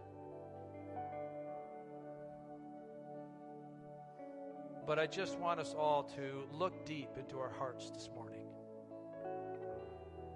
But 4.88 5.00
I 5.00 5.08
just 5.08 5.38
want 5.38 5.60
us 5.60 5.76
all 5.78 6.04
to 6.16 6.44
look 6.54 6.86
deep 6.86 7.10
into 7.18 7.40
our 7.40 7.52
hearts 7.52 7.90
this 7.90 8.10
morning 8.16 8.43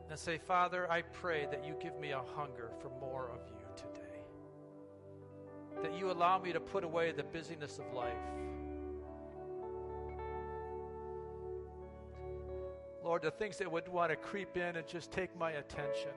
and 0.10 0.18
say, 0.18 0.38
Father, 0.38 0.90
I 0.90 1.02
pray 1.02 1.48
that 1.52 1.66
you 1.66 1.76
give 1.80 1.98
me 2.00 2.12
a 2.12 2.22
hunger 2.36 2.72
for 2.82 2.90
more 3.02 3.30
of 3.30 3.40
you 3.48 3.66
today. 3.76 4.22
That 5.84 5.98
you 5.98 6.12
allow 6.12 6.40
me 6.40 6.54
to 6.54 6.60
put 6.60 6.84
away 6.84 7.12
the 7.12 7.24
busyness 7.24 7.80
of 7.80 7.94
life. 7.94 8.14
Lord, 13.04 13.22
the 13.22 13.32
things 13.32 13.58
that 13.58 13.72
would 13.72 13.88
want 13.88 14.12
to 14.12 14.16
creep 14.16 14.58
in 14.58 14.76
and 14.76 14.88
just 14.88 15.12
take 15.12 15.38
my 15.38 15.52
attention. 15.52 16.12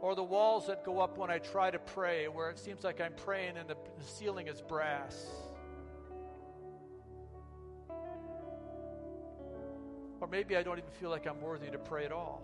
Or 0.00 0.14
the 0.14 0.24
walls 0.24 0.66
that 0.66 0.84
go 0.84 1.00
up 1.00 1.16
when 1.16 1.30
I 1.30 1.38
try 1.38 1.70
to 1.70 1.78
pray, 1.78 2.28
where 2.28 2.50
it 2.50 2.58
seems 2.58 2.84
like 2.84 3.00
I'm 3.00 3.14
praying 3.14 3.56
and 3.56 3.68
the 3.68 3.76
ceiling 4.00 4.48
is 4.48 4.60
brass. 4.60 5.26
Or 10.24 10.26
maybe 10.26 10.56
I 10.56 10.62
don't 10.62 10.78
even 10.78 10.90
feel 10.90 11.10
like 11.10 11.26
I'm 11.26 11.38
worthy 11.42 11.70
to 11.70 11.76
pray 11.76 12.06
at 12.06 12.10
all. 12.10 12.42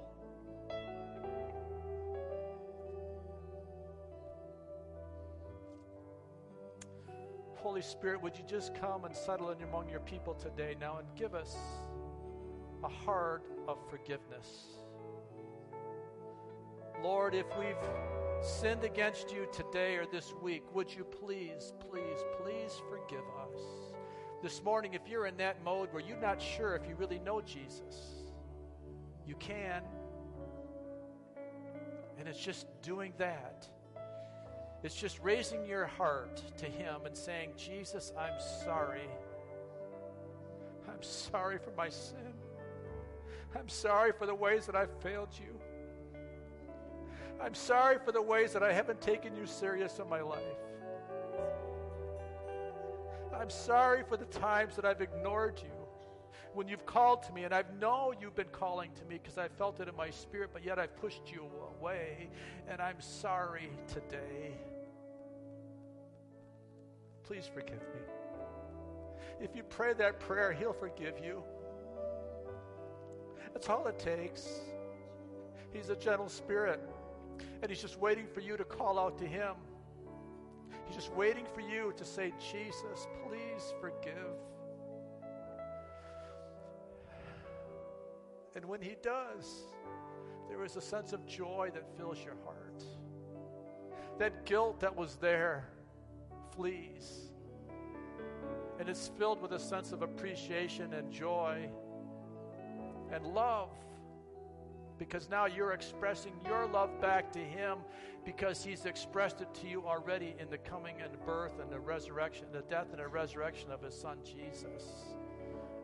Holy 7.55 7.81
Spirit, 7.81 8.21
would 8.21 8.37
you 8.37 8.45
just 8.47 8.75
come 8.75 9.07
and 9.07 9.17
settle 9.17 9.49
in 9.49 9.63
among 9.63 9.89
your 9.89 10.01
people 10.01 10.35
today 10.35 10.77
now 10.79 10.99
and 10.99 11.09
give 11.17 11.35
us 11.35 11.57
a 12.85 12.89
heart 12.89 13.45
of 13.67 13.79
forgiveness. 13.89 14.75
Lord, 17.03 17.35
if 17.35 17.47
we've 17.59 17.77
sinned 18.43 18.85
against 18.85 19.33
you 19.33 19.49
today 19.55 19.97
or 19.97 20.05
this 20.05 20.35
week, 20.43 20.65
would 20.75 20.95
you 20.95 21.05
please, 21.05 21.73
please, 21.91 22.19
please 22.43 22.83
forgive 22.91 23.25
us? 23.43 23.90
This 24.43 24.63
morning, 24.65 24.95
if 24.95 25.07
you're 25.07 25.27
in 25.27 25.37
that 25.37 25.63
mode 25.63 25.93
where 25.93 26.03
you're 26.03 26.21
not 26.21 26.41
sure 26.41 26.75
if 26.75 26.89
you 26.89 26.95
really 26.95 27.19
know 27.19 27.43
Jesus, 27.43 28.15
you 29.27 29.35
can. 29.35 29.83
And 32.19 32.27
it's 32.27 32.41
just 32.41 32.67
doing 32.81 33.13
that. 33.19 33.69
It's 34.83 34.95
just 34.95 35.21
raising 35.21 35.67
your 35.67 35.87
heart 35.87 36.43
to 36.57 36.65
Him 36.65 37.05
and 37.05 37.15
saying, 37.15 37.51
Jesus, 37.59 38.15
I'm 38.19 38.41
sorry. 38.65 39.09
I'm 40.89 41.03
sorry 41.03 41.59
for 41.59 41.73
my 41.77 41.91
sin. 41.91 42.33
I'm 43.55 43.69
sorry 43.69 44.13
for 44.13 44.25
the 44.25 44.35
ways 44.35 44.65
that 44.67 44.75
I've 44.75 44.93
failed 45.03 45.31
you. 45.39 45.61
I'm 47.43 47.55
sorry 47.55 47.99
for 48.03 48.13
the 48.13 48.23
ways 48.23 48.55
that 48.55 48.63
I 48.63 48.73
haven't 48.73 49.03
taken 49.03 49.37
you 49.37 49.45
serious 49.45 49.99
in 49.99 50.09
my 50.09 50.23
life. 50.23 50.41
I'm 53.41 53.49
sorry 53.49 54.03
for 54.07 54.19
the 54.19 54.27
times 54.27 54.77
that 54.77 54.85
I've 54.85 55.01
ignored 55.01 55.63
you 55.63 55.71
when 56.53 56.69
you've 56.69 56.85
called 56.85 57.23
to 57.23 57.33
me, 57.33 57.45
and 57.45 57.55
I've 57.55 57.73
known 57.81 58.17
you've 58.21 58.35
been 58.35 58.51
calling 58.53 58.91
to 58.97 59.05
me 59.07 59.19
because 59.23 59.39
I 59.39 59.49
felt 59.49 59.81
it 59.81 59.89
in 59.89 59.97
my 59.97 60.11
spirit, 60.11 60.51
but 60.53 60.63
yet 60.63 60.79
I've 60.79 60.95
pushed 60.97 61.33
you 61.33 61.47
away, 61.79 62.29
and 62.69 62.83
I'm 62.83 63.01
sorry 63.01 63.71
today. 63.87 64.53
Please 67.23 67.49
forgive 67.53 67.81
me. 67.81 68.01
If 69.41 69.57
you 69.57 69.63
pray 69.63 69.95
that 69.95 70.21
prayer, 70.21 70.53
He'll 70.53 70.75
forgive 70.75 71.15
you. 71.25 71.43
That's 73.55 73.71
all 73.71 73.87
it 73.87 73.99
takes. 73.99 74.61
He's 75.73 75.89
a 75.89 75.97
gentle 75.97 76.29
spirit, 76.29 76.81
and 77.63 77.71
He's 77.71 77.81
just 77.81 77.99
waiting 77.99 78.27
for 78.27 78.41
you 78.41 78.59
to 78.59 78.65
call 78.65 78.99
out 78.99 79.17
to 79.19 79.27
Him. 79.27 79.55
He's 80.91 81.05
just 81.05 81.15
waiting 81.15 81.47
for 81.55 81.61
you 81.61 81.95
to 81.97 82.05
say, 82.05 82.33
Jesus, 82.41 83.07
please 83.25 83.73
forgive. 83.81 84.35
And 88.57 88.65
when 88.65 88.83
He 88.83 88.97
does, 89.01 89.67
there 90.49 90.65
is 90.65 90.75
a 90.75 90.81
sense 90.81 91.13
of 91.13 91.25
joy 91.27 91.71
that 91.75 91.85
fills 91.97 92.19
your 92.25 92.35
heart. 92.45 92.83
That 94.19 94.45
guilt 94.45 94.81
that 94.81 94.97
was 94.97 95.15
there 95.15 95.69
flees. 96.57 97.31
And 98.81 98.89
it's 98.89 99.13
filled 99.17 99.41
with 99.41 99.53
a 99.53 99.61
sense 99.61 99.93
of 99.93 100.03
appreciation 100.03 100.93
and 100.95 101.13
joy 101.13 101.69
and 103.13 103.25
love. 103.29 103.71
Because 105.01 105.31
now 105.31 105.47
you're 105.47 105.73
expressing 105.73 106.35
your 106.45 106.67
love 106.67 107.01
back 107.01 107.33
to 107.33 107.39
Him 107.39 107.79
because 108.23 108.63
He's 108.63 108.85
expressed 108.85 109.41
it 109.41 109.49
to 109.63 109.67
you 109.67 109.83
already 109.87 110.35
in 110.39 110.51
the 110.51 110.59
coming 110.59 110.97
and 111.03 111.11
birth 111.25 111.59
and 111.59 111.71
the 111.71 111.81
resurrection, 111.81 112.45
the 112.53 112.61
death 112.61 112.89
and 112.91 113.01
the 113.01 113.09
resurrection 113.09 113.71
of 113.71 113.81
His 113.83 113.99
Son 113.99 114.19
Jesus. 114.23 114.85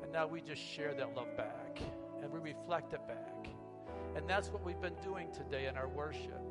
And 0.02 0.12
now 0.12 0.26
we 0.26 0.42
just 0.42 0.62
share 0.62 0.92
that 0.92 1.16
love 1.16 1.34
back 1.34 1.80
and 2.22 2.30
we 2.30 2.38
reflect 2.40 2.92
it 2.92 3.08
back. 3.08 3.48
And 4.14 4.28
that's 4.28 4.50
what 4.50 4.62
we've 4.62 4.80
been 4.82 4.96
doing 5.02 5.28
today 5.32 5.66
in 5.66 5.78
our 5.78 5.88
worship. 5.88 6.45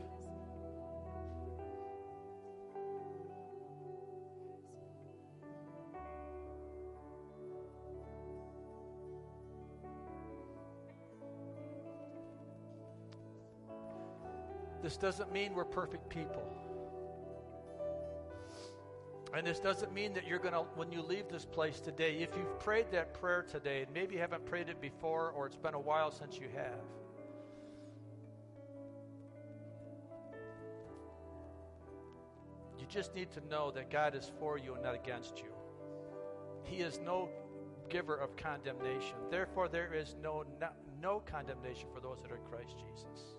This 14.85 14.97
doesn't 14.97 15.33
mean 15.33 15.55
we're 15.55 15.65
perfect 15.65 16.09
people. 16.09 16.43
And 19.33 19.47
this 19.47 19.59
doesn't 19.59 19.91
mean 19.91 20.13
that 20.13 20.27
you're 20.27 20.37
going 20.37 20.53
to, 20.53 20.59
when 20.75 20.91
you 20.91 21.01
leave 21.01 21.27
this 21.27 21.43
place 21.43 21.79
today, 21.79 22.17
if 22.17 22.37
you've 22.37 22.59
prayed 22.59 22.91
that 22.91 23.11
prayer 23.15 23.41
today, 23.41 23.81
and 23.81 23.91
maybe 23.91 24.13
you 24.13 24.21
haven't 24.21 24.45
prayed 24.45 24.69
it 24.69 24.79
before, 24.79 25.31
or 25.31 25.47
it's 25.47 25.55
been 25.55 25.73
a 25.73 25.79
while 25.79 26.11
since 26.11 26.37
you 26.37 26.49
have, 26.53 26.85
you 32.77 32.85
just 32.87 33.15
need 33.15 33.31
to 33.31 33.41
know 33.49 33.71
that 33.71 33.89
God 33.89 34.13
is 34.13 34.31
for 34.37 34.59
you 34.59 34.75
and 34.75 34.83
not 34.83 34.93
against 34.93 35.39
you. 35.39 35.51
He 36.61 36.75
is 36.75 36.99
no 37.03 37.29
giver 37.89 38.17
of 38.17 38.37
condemnation. 38.37 39.15
Therefore, 39.31 39.67
there 39.67 39.95
is 39.95 40.15
no, 40.21 40.43
no, 40.61 40.67
no 41.01 41.23
condemnation 41.25 41.87
for 41.91 42.01
those 42.01 42.21
that 42.21 42.31
are 42.31 42.35
in 42.35 42.43
Christ 42.43 42.75
Jesus. 42.77 43.35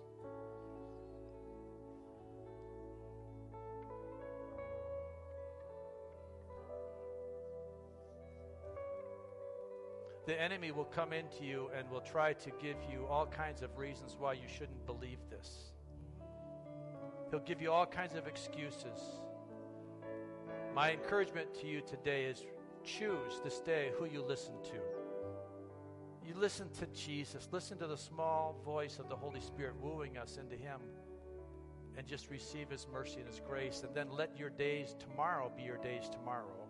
The 10.27 10.39
enemy 10.39 10.71
will 10.71 10.83
come 10.83 11.13
into 11.13 11.45
you 11.45 11.69
and 11.75 11.89
will 11.89 12.01
try 12.01 12.33
to 12.33 12.51
give 12.61 12.75
you 12.91 13.07
all 13.09 13.25
kinds 13.25 13.61
of 13.61 13.77
reasons 13.77 14.17
why 14.19 14.33
you 14.33 14.47
shouldn't 14.47 14.85
believe 14.85 15.19
this. 15.29 15.71
He'll 17.31 17.39
give 17.39 17.61
you 17.61 17.71
all 17.71 17.85
kinds 17.85 18.13
of 18.13 18.27
excuses. 18.27 18.99
My 20.75 20.91
encouragement 20.91 21.53
to 21.61 21.67
you 21.67 21.79
today 21.79 22.25
is 22.25 22.43
choose 22.83 23.39
this 23.41 23.61
day 23.61 23.91
who 23.97 24.03
you 24.05 24.21
listen 24.21 24.53
to. 24.63 24.79
You 26.27 26.35
listen 26.35 26.69
to 26.79 26.87
Jesus, 26.87 27.47
listen 27.53 27.77
to 27.77 27.87
the 27.87 27.97
small 27.97 28.59
voice 28.65 28.99
of 28.99 29.07
the 29.07 29.15
Holy 29.15 29.39
Spirit 29.39 29.75
wooing 29.81 30.17
us 30.17 30.37
into 30.37 30.57
Him, 30.57 30.81
and 31.97 32.05
just 32.05 32.29
receive 32.29 32.69
His 32.69 32.85
mercy 32.91 33.19
and 33.19 33.27
His 33.27 33.39
grace. 33.39 33.83
And 33.85 33.95
then 33.95 34.09
let 34.11 34.37
your 34.37 34.49
days 34.49 34.93
tomorrow 34.99 35.49
be 35.55 35.63
your 35.63 35.77
days 35.77 36.09
tomorrow. 36.09 36.66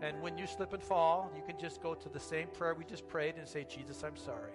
And 0.00 0.22
when 0.22 0.38
you 0.38 0.46
slip 0.46 0.72
and 0.72 0.82
fall, 0.82 1.30
you 1.34 1.42
can 1.42 1.58
just 1.58 1.82
go 1.82 1.94
to 1.94 2.08
the 2.08 2.20
same 2.20 2.48
prayer 2.48 2.74
we 2.74 2.84
just 2.84 3.08
prayed 3.08 3.34
and 3.36 3.48
say, 3.48 3.64
Jesus, 3.64 4.04
I'm 4.04 4.16
sorry. 4.16 4.52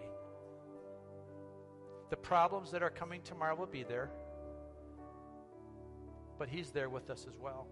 The 2.10 2.18
problems 2.18 2.72
that 2.72 2.82
are 2.82 2.90
coming 2.90 3.22
tomorrow 3.24 3.56
will 3.56 3.66
be 3.66 3.84
there, 3.84 4.10
but 6.38 6.48
He's 6.48 6.72
there 6.72 6.90
with 6.90 7.10
us 7.10 7.26
as 7.28 7.38
well. 7.38 7.68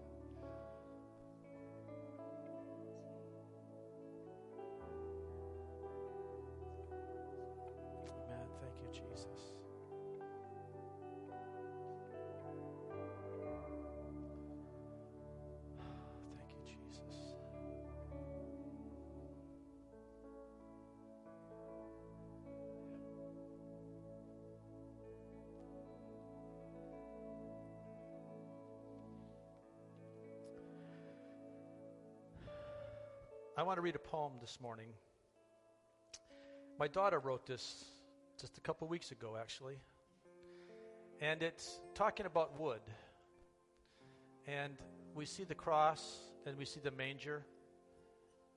I 33.62 33.64
want 33.64 33.76
to 33.76 33.80
read 33.80 33.94
a 33.94 34.00
poem 34.00 34.32
this 34.40 34.58
morning. 34.60 34.88
My 36.80 36.88
daughter 36.88 37.20
wrote 37.20 37.46
this 37.46 37.84
just 38.40 38.58
a 38.58 38.60
couple 38.60 38.88
weeks 38.88 39.12
ago, 39.12 39.36
actually. 39.40 39.76
And 41.20 41.44
it's 41.44 41.78
talking 41.94 42.26
about 42.26 42.58
wood. 42.58 42.80
And 44.48 44.72
we 45.14 45.26
see 45.26 45.44
the 45.44 45.54
cross 45.54 46.22
and 46.44 46.58
we 46.58 46.64
see 46.64 46.80
the 46.82 46.90
manger. 46.90 47.44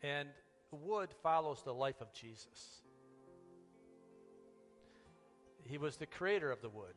And 0.02 0.28
wood 0.72 1.10
follows 1.22 1.62
the 1.64 1.76
life 1.76 2.02
of 2.02 2.12
Jesus. 2.12 2.82
He 5.68 5.78
was 5.78 5.98
the 5.98 6.08
creator 6.08 6.52
of 6.52 6.64
the 6.64 6.70
wood, 6.70 6.96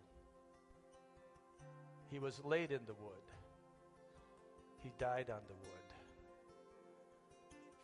he 2.10 2.18
was 2.18 2.42
laid 2.42 2.70
in 2.70 2.80
the 2.86 2.94
wood, 2.94 3.26
he 4.82 4.92
died 4.98 5.28
on 5.28 5.42
the 5.46 5.54
wood 5.54 5.77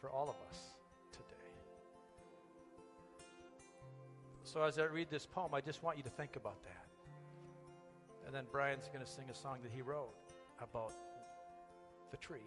for 0.05 0.11
all 0.11 0.29
of 0.29 0.37
us 0.51 0.59
today. 1.13 1.25
So, 4.43 4.63
as 4.63 4.79
I 4.79 4.83
read 4.85 5.09
this 5.09 5.25
poem, 5.25 5.55
I 5.55 5.63
just 5.63 5.83
want 5.83 5.97
you 5.97 6.03
to 6.03 6.11
think 6.11 6.37
about 6.37 6.63
that. 6.65 6.87
And 8.27 8.35
then 8.35 8.45
Brian's 8.53 8.87
going 8.89 9.03
to 9.03 9.11
sing 9.11 9.25
a 9.31 9.35
song 9.35 9.61
that 9.63 9.73
he 9.73 9.81
wrote 9.81 10.13
about 10.61 10.93
the 12.11 12.19
tree. 12.19 12.45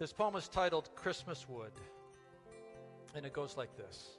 This 0.00 0.12
poem 0.12 0.34
is 0.34 0.48
titled 0.48 0.90
Christmas 0.96 1.48
Wood, 1.48 1.72
and 3.14 3.24
it 3.24 3.32
goes 3.32 3.56
like 3.56 3.76
this 3.76 4.18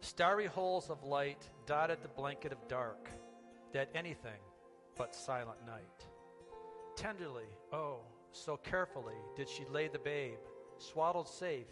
Starry 0.00 0.46
holes 0.46 0.90
of 0.90 1.04
light 1.04 1.48
dotted 1.64 1.98
the 2.02 2.08
blanket 2.08 2.50
of 2.50 2.58
dark, 2.66 3.08
that 3.72 3.88
anything 3.94 4.40
but 4.96 5.14
silent 5.14 5.64
night. 5.64 6.06
Tenderly, 6.96 7.46
oh, 7.72 8.00
so 8.32 8.56
carefully 8.56 9.14
did 9.36 9.48
she 9.48 9.64
lay 9.66 9.88
the 9.88 9.98
babe, 9.98 10.38
swaddled 10.78 11.28
safe 11.28 11.66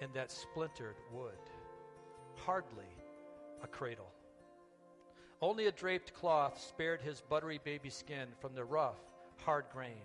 in 0.00 0.10
that 0.14 0.30
splintered 0.30 0.96
wood. 1.12 1.38
Hardly 2.36 2.90
a 3.62 3.66
cradle. 3.66 4.10
Only 5.40 5.66
a 5.66 5.72
draped 5.72 6.14
cloth 6.14 6.60
spared 6.60 7.00
his 7.00 7.20
buttery 7.20 7.60
baby 7.64 7.90
skin 7.90 8.28
from 8.40 8.54
the 8.54 8.64
rough, 8.64 9.00
hard 9.44 9.64
grain. 9.72 10.04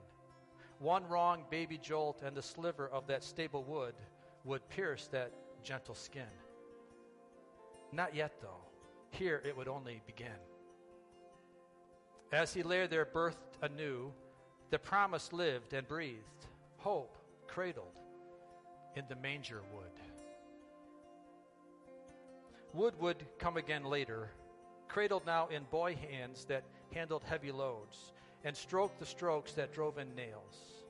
One 0.80 1.08
wrong 1.08 1.44
baby 1.50 1.78
jolt 1.78 2.22
and 2.24 2.36
the 2.36 2.42
sliver 2.42 2.88
of 2.88 3.08
that 3.08 3.24
stable 3.24 3.64
wood 3.64 3.96
would 4.44 4.68
pierce 4.70 5.08
that 5.12 5.32
gentle 5.64 5.96
skin. 5.96 6.24
Not 7.92 8.16
yet, 8.16 8.34
though. 8.42 8.64
Here 9.10 9.42
it 9.46 9.56
would 9.56 9.68
only 9.68 10.02
begin. 10.06 10.28
As 12.32 12.54
he 12.54 12.62
lay 12.62 12.86
there, 12.88 13.06
birthed 13.06 13.58
anew, 13.62 14.12
the 14.70 14.80
promise 14.80 15.32
lived 15.32 15.74
and 15.74 15.88
breathed, 15.88 16.46
hope 16.78 17.18
cradled 17.48 18.00
in 18.96 19.06
the 19.08 19.16
manger 19.16 19.62
wood. 19.74 19.92
Wood 22.74 22.94
would 23.00 23.26
come 23.40 23.58
again 23.58 23.86
later, 23.86 24.30
cradled 24.88 25.26
now 25.26 25.48
in 25.48 25.64
boy 25.72 25.96
hands 25.96 26.46
that 26.46 26.64
handled 26.94 27.24
heavy 27.24 27.52
loads 27.52 28.14
and 28.44 28.56
stroked 28.56 29.00
the 29.00 29.06
strokes 29.06 29.54
that 29.54 29.74
drove 29.74 29.98
in 29.98 30.14
nails. 30.16 30.84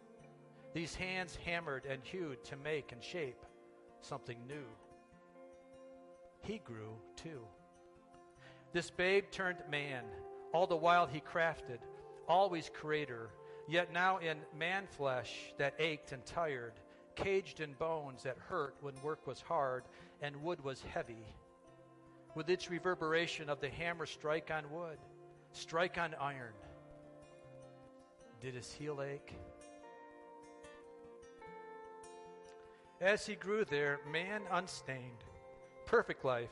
These 0.73 0.95
hands 0.95 1.37
hammered 1.45 1.85
and 1.85 2.01
hewed 2.03 2.43
to 2.45 2.57
make 2.57 2.91
and 2.91 3.03
shape 3.03 3.45
something 4.01 4.37
new. 4.47 4.65
He 6.41 6.59
grew 6.59 6.95
too. 7.15 7.41
This 8.73 8.89
babe 8.89 9.25
turned 9.31 9.57
man, 9.71 10.03
all 10.53 10.67
the 10.67 10.75
while 10.75 11.07
he 11.07 11.21
crafted, 11.21 11.79
always 12.27 12.69
creator, 12.73 13.29
Yet 13.67 13.91
now 13.91 14.17
in 14.19 14.37
man 14.57 14.87
flesh 14.87 15.53
that 15.57 15.75
ached 15.77 16.13
and 16.13 16.25
tired, 16.25 16.73
caged 17.15 17.59
in 17.59 17.73
bones 17.73 18.23
that 18.23 18.37
hurt 18.37 18.75
when 18.79 18.93
work 19.03 19.27
was 19.27 19.41
hard 19.41 19.83
and 20.21 20.41
wood 20.41 20.63
was 20.63 20.81
heavy, 20.81 21.25
with 22.33 22.49
its 22.49 22.69
reverberation 22.69 23.49
of 23.49 23.59
the 23.59 23.69
hammer 23.69 24.05
strike 24.05 24.51
on 24.51 24.71
wood, 24.71 24.97
strike 25.51 25.97
on 25.97 26.15
iron. 26.19 26.53
Did 28.39 28.53
his 28.53 28.71
heel 28.71 29.01
ache? 29.01 29.33
As 33.01 33.25
he 33.25 33.35
grew 33.35 33.65
there, 33.65 33.99
man 34.09 34.43
unstained, 34.51 35.23
perfect 35.85 36.23
life, 36.23 36.49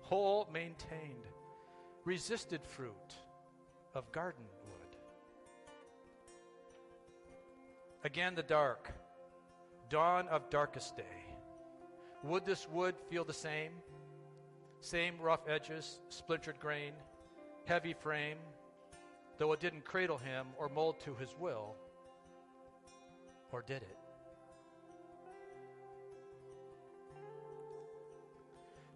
whole 0.00 0.48
maintained, 0.52 1.26
resisted 2.04 2.62
fruit 2.64 3.14
of 3.94 4.10
garden 4.10 4.44
Again, 8.06 8.36
the 8.36 8.42
dark, 8.44 8.92
dawn 9.90 10.28
of 10.28 10.48
darkest 10.48 10.96
day. 10.96 11.24
Would 12.22 12.46
this 12.46 12.68
wood 12.68 12.94
feel 13.10 13.24
the 13.24 13.32
same? 13.32 13.72
Same 14.80 15.18
rough 15.20 15.40
edges, 15.48 15.98
splintered 16.08 16.60
grain, 16.60 16.92
heavy 17.64 17.94
frame, 17.94 18.36
though 19.38 19.52
it 19.52 19.58
didn't 19.58 19.84
cradle 19.84 20.18
him 20.18 20.46
or 20.56 20.68
mold 20.68 21.00
to 21.00 21.16
his 21.16 21.34
will? 21.36 21.74
Or 23.50 23.62
did 23.62 23.82
it? 23.82 23.98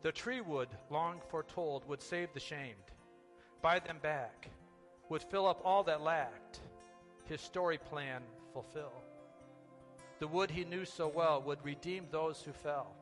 The 0.03 0.13
tree 0.13 0.41
wood, 0.41 0.69
long 0.89 1.21
foretold, 1.29 1.85
would 1.89 2.01
save 2.01 2.33
the 2.33 2.39
shamed, 2.39 2.93
buy 3.61 3.81
them 3.81 3.99
back, 4.01 4.51
would 5.09 5.25
fill 5.25 5.49
up 5.49 5.61
all 5.65 5.83
that 5.83 6.01
lacked, 6.01 6.61
his 7.25 7.41
story 7.41 7.77
plan 7.77 8.23
fulfill. 8.61 8.93
The 10.19 10.29
wood 10.29 10.51
he 10.51 10.65
knew 10.65 10.85
so 10.85 11.09
well 11.09 11.43
would 11.43 11.65
redeem 11.65 12.07
those 12.11 12.43
who 12.43 12.53
fell, 12.53 12.95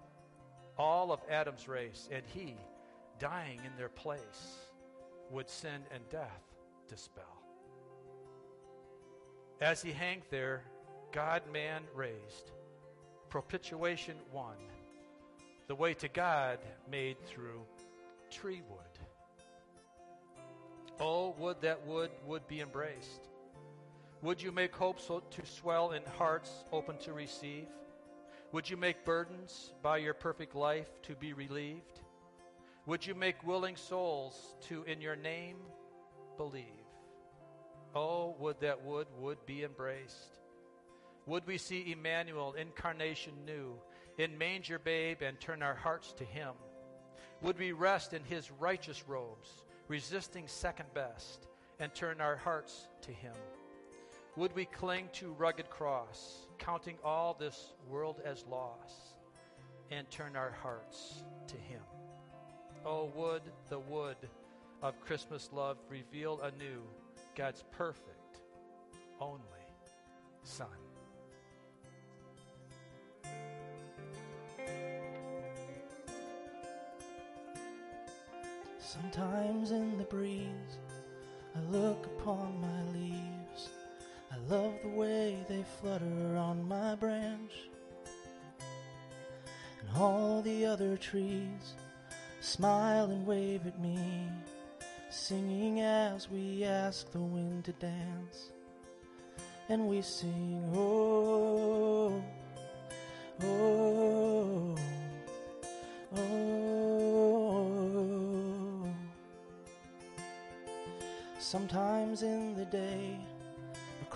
all 0.76 1.10
of 1.10 1.20
Adam's 1.28 1.66
race, 1.66 2.08
and 2.12 2.22
he, 2.32 2.56
dying 3.18 3.60
in 3.64 3.76
their 3.76 3.88
place, 3.88 4.58
would 5.30 5.48
sin 5.48 5.82
and 5.92 6.08
death 6.10 6.42
dispel. 6.88 7.24
As 9.60 9.82
he 9.82 9.90
hanged 9.90 10.22
there, 10.30 10.62
God 11.10 11.42
man 11.52 11.82
raised, 11.94 12.52
propitiation 13.28 14.16
won, 14.32 14.54
the 15.66 15.74
way 15.74 15.94
to 15.94 16.08
God 16.08 16.60
made 16.88 17.16
through 17.26 17.62
tree 18.30 18.62
wood. 18.70 18.78
Oh, 21.00 21.34
would 21.38 21.60
that 21.62 21.84
wood 21.86 22.10
would 22.26 22.46
be 22.46 22.60
embraced. 22.60 23.28
Would 24.22 24.42
you 24.42 24.50
make 24.50 24.74
hope 24.74 25.00
so 25.00 25.20
to 25.20 25.46
swell 25.46 25.92
in 25.92 26.02
hearts 26.18 26.50
open 26.72 26.98
to 26.98 27.12
receive? 27.12 27.68
Would 28.50 28.68
you 28.68 28.76
make 28.76 29.04
burdens 29.04 29.72
by 29.82 29.98
your 29.98 30.14
perfect 30.14 30.56
life 30.56 30.88
to 31.02 31.14
be 31.14 31.32
relieved? 31.34 32.00
Would 32.86 33.06
you 33.06 33.14
make 33.14 33.46
willing 33.46 33.76
souls 33.76 34.56
to 34.68 34.82
in 34.84 35.00
your 35.00 35.14
name 35.14 35.58
believe? 36.36 36.64
Oh, 37.94 38.34
would 38.38 38.60
that 38.60 38.82
wood 38.82 39.06
would 39.18 39.44
be 39.46 39.62
embraced. 39.62 40.38
Would 41.26 41.46
we 41.46 41.58
see 41.58 41.92
Emmanuel, 41.92 42.54
incarnation 42.54 43.34
new, 43.44 43.74
in 44.16 44.36
manger 44.36 44.78
babe 44.78 45.18
and 45.22 45.38
turn 45.38 45.62
our 45.62 45.74
hearts 45.74 46.12
to 46.14 46.24
him? 46.24 46.54
Would 47.42 47.58
we 47.58 47.72
rest 47.72 48.14
in 48.14 48.24
his 48.24 48.50
righteous 48.50 49.06
robes, 49.06 49.62
resisting 49.86 50.48
second 50.48 50.92
best, 50.92 51.46
and 51.78 51.94
turn 51.94 52.20
our 52.20 52.36
hearts 52.36 52.88
to 53.02 53.12
him? 53.12 53.34
Would 54.38 54.54
we 54.54 54.66
cling 54.66 55.08
to 55.14 55.32
rugged 55.32 55.68
cross, 55.68 56.46
counting 56.58 56.96
all 57.02 57.34
this 57.36 57.72
world 57.90 58.20
as 58.24 58.44
loss, 58.46 59.16
and 59.90 60.08
turn 60.12 60.36
our 60.36 60.52
hearts 60.62 61.24
to 61.48 61.56
him? 61.56 61.82
Oh, 62.86 63.10
would 63.16 63.42
the 63.68 63.80
wood 63.80 64.16
of 64.80 65.00
Christmas 65.00 65.50
love 65.52 65.76
reveal 65.90 66.40
anew 66.42 66.82
God's 67.34 67.64
perfect, 67.72 68.38
only 69.20 69.42
Son. 70.44 70.68
Sometimes 78.78 79.72
in 79.72 79.98
the 79.98 80.04
breeze, 80.04 80.78
I 81.56 81.60
look 81.72 82.06
upon 82.06 82.60
my 82.60 82.92
leaves. 82.92 83.37
Love 84.48 84.74
the 84.82 84.88
way 84.88 85.36
they 85.46 85.62
flutter 85.78 86.36
on 86.38 86.66
my 86.66 86.94
branch. 86.94 87.52
And 89.80 89.90
all 89.94 90.40
the 90.40 90.64
other 90.64 90.96
trees 90.96 91.74
smile 92.40 93.10
and 93.10 93.26
wave 93.26 93.66
at 93.66 93.78
me, 93.78 93.98
singing 95.10 95.80
as 95.80 96.30
we 96.30 96.64
ask 96.64 97.10
the 97.12 97.18
wind 97.18 97.66
to 97.66 97.72
dance. 97.72 98.52
And 99.68 99.86
we 99.86 100.00
sing, 100.00 100.72
oh, 100.74 102.24
oh, 103.42 104.78
oh. 106.16 106.78
Sometimes 111.38 112.22
in 112.22 112.54
the 112.54 112.64
day, 112.64 113.18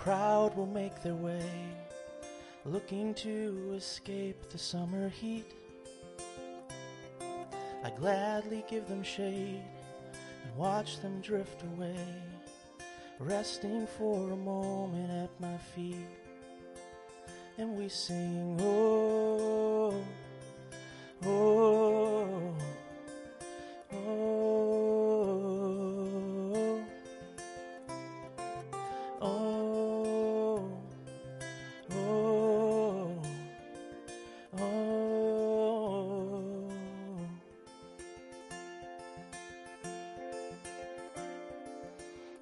crowd 0.03 0.53
will 0.57 0.65
make 0.65 1.01
their 1.01 1.15
way, 1.15 1.49
looking 2.65 3.13
to 3.13 3.73
escape 3.73 4.49
the 4.49 4.57
summer 4.57 5.07
heat. 5.07 5.49
I 7.85 7.89
gladly 7.91 8.65
give 8.69 8.85
them 8.89 9.01
shade 9.01 9.63
and 10.43 10.57
watch 10.57 10.99
them 10.99 11.21
drift 11.21 11.63
away, 11.63 11.95
resting 13.17 13.87
for 13.97 14.31
a 14.31 14.35
moment 14.35 15.09
at 15.09 15.29
my 15.39 15.55
feet. 15.73 15.95
And 17.57 17.77
we 17.77 17.87
sing, 17.87 18.59
oh, 18.61 20.03
oh, 21.23 22.55
oh, 23.93 23.93
oh 23.93 24.42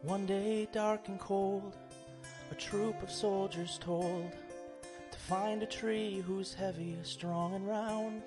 One 0.03 0.25
day, 0.25 0.67
dark 0.71 1.09
and 1.09 1.19
cold, 1.19 1.77
a 2.49 2.55
troop 2.55 3.03
of 3.03 3.11
soldiers 3.11 3.77
told 3.79 4.31
to 5.11 5.19
find 5.19 5.61
a 5.61 5.67
tree 5.67 6.23
whose 6.25 6.55
heavy, 6.55 6.97
strong, 7.03 7.53
and 7.53 7.67
round. 7.67 8.23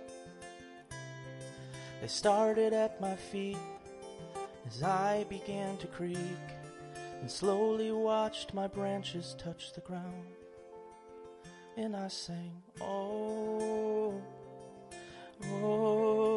They 2.01 2.07
started 2.07 2.73
at 2.75 3.01
my 3.01 3.17
feet 3.17 3.57
as 4.69 4.85
I 4.85 5.25
began 5.29 5.77
to 5.79 5.89
creak 5.89 6.17
and 7.21 7.29
slowly 7.29 7.91
watched 7.91 8.55
my 8.55 8.69
branches 8.69 9.35
touch 9.37 9.73
the 9.73 9.81
ground. 9.81 10.29
And 11.77 11.97
I 11.97 12.07
sang, 12.07 12.63
oh, 12.81 14.23
oh, 15.51 16.34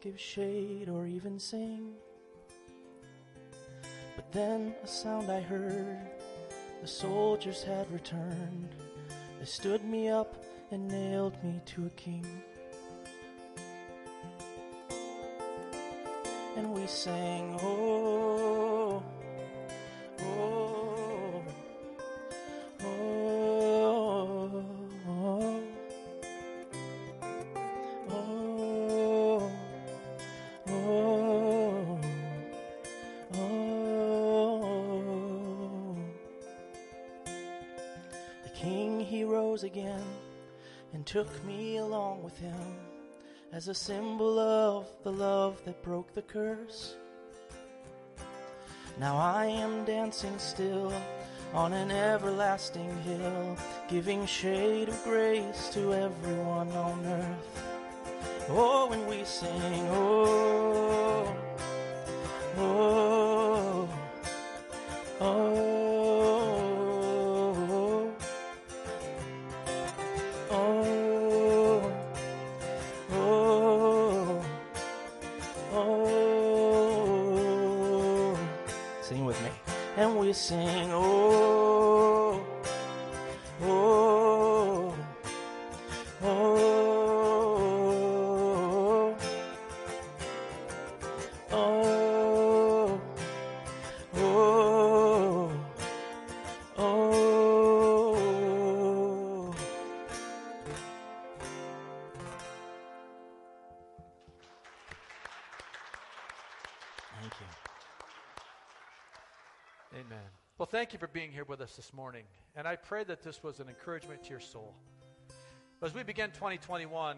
give 0.00 0.18
shade, 0.18 0.88
or 0.88 1.06
even 1.06 1.38
sing. 1.38 1.92
But 4.16 4.32
then 4.32 4.74
a 4.82 4.86
sound 4.86 5.30
I 5.30 5.40
heard, 5.40 5.98
the 6.80 6.88
soldiers 6.88 7.62
had 7.62 7.90
returned. 7.92 8.74
They 9.38 9.44
stood 9.44 9.84
me 9.84 10.08
up 10.08 10.42
and 10.70 10.88
nailed 10.88 11.42
me 11.44 11.60
to 11.66 11.86
a 11.86 11.90
king. 11.90 12.26
And 16.56 16.72
we 16.72 16.86
sang, 16.86 17.58
oh, 17.62 19.02
rose 39.60 39.64
again 39.64 40.04
and 40.92 41.06
took 41.06 41.28
me 41.44 41.78
along 41.78 42.22
with 42.22 42.38
him 42.38 42.76
as 43.52 43.68
a 43.68 43.74
symbol 43.74 44.38
of 44.38 44.86
the 45.02 45.12
love 45.12 45.60
that 45.64 45.82
broke 45.82 46.12
the 46.14 46.22
curse. 46.22 46.96
Now 48.98 49.16
I 49.16 49.46
am 49.46 49.84
dancing 49.84 50.38
still 50.38 50.92
on 51.54 51.72
an 51.72 51.90
everlasting 51.90 53.02
hill, 53.02 53.56
giving 53.88 54.26
shade 54.26 54.88
of 54.88 55.04
grace 55.04 55.70
to 55.74 55.94
everyone 55.94 56.70
on 56.72 57.04
earth. 57.06 57.64
Oh, 58.48 58.88
when 58.88 59.06
we 59.06 59.24
sing, 59.24 59.88
oh, 59.90 61.36
oh, 62.56 62.99
Amen. 109.94 110.18
Well, 110.56 110.66
thank 110.66 110.92
you 110.92 110.98
for 110.98 111.08
being 111.08 111.32
here 111.32 111.44
with 111.44 111.60
us 111.60 111.74
this 111.74 111.92
morning. 111.92 112.24
And 112.54 112.68
I 112.68 112.76
pray 112.76 113.02
that 113.04 113.22
this 113.22 113.42
was 113.42 113.60
an 113.60 113.68
encouragement 113.68 114.22
to 114.24 114.30
your 114.30 114.40
soul. 114.40 114.74
As 115.82 115.94
we 115.94 116.02
begin 116.02 116.30
2021, 116.30 117.16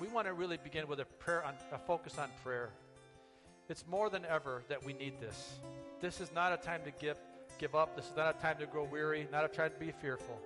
we 0.00 0.08
want 0.08 0.26
to 0.26 0.34
really 0.34 0.58
begin 0.62 0.86
with 0.86 1.00
a 1.00 1.04
prayer 1.04 1.44
on 1.44 1.54
a 1.72 1.78
focus 1.78 2.18
on 2.18 2.28
prayer. 2.44 2.70
It's 3.68 3.84
more 3.86 4.10
than 4.10 4.24
ever 4.26 4.62
that 4.68 4.84
we 4.84 4.92
need 4.92 5.20
this. 5.20 5.58
This 6.00 6.20
is 6.20 6.30
not 6.32 6.52
a 6.52 6.56
time 6.58 6.82
to 6.84 6.92
give 6.92 7.16
give 7.58 7.74
up. 7.74 7.96
This 7.96 8.04
is 8.04 8.16
not 8.16 8.36
a 8.36 8.40
time 8.40 8.58
to 8.58 8.66
grow 8.66 8.84
weary, 8.84 9.26
not 9.32 9.44
a 9.44 9.48
time 9.48 9.70
to 9.70 9.78
be 9.78 9.90
fearful. 9.90 10.38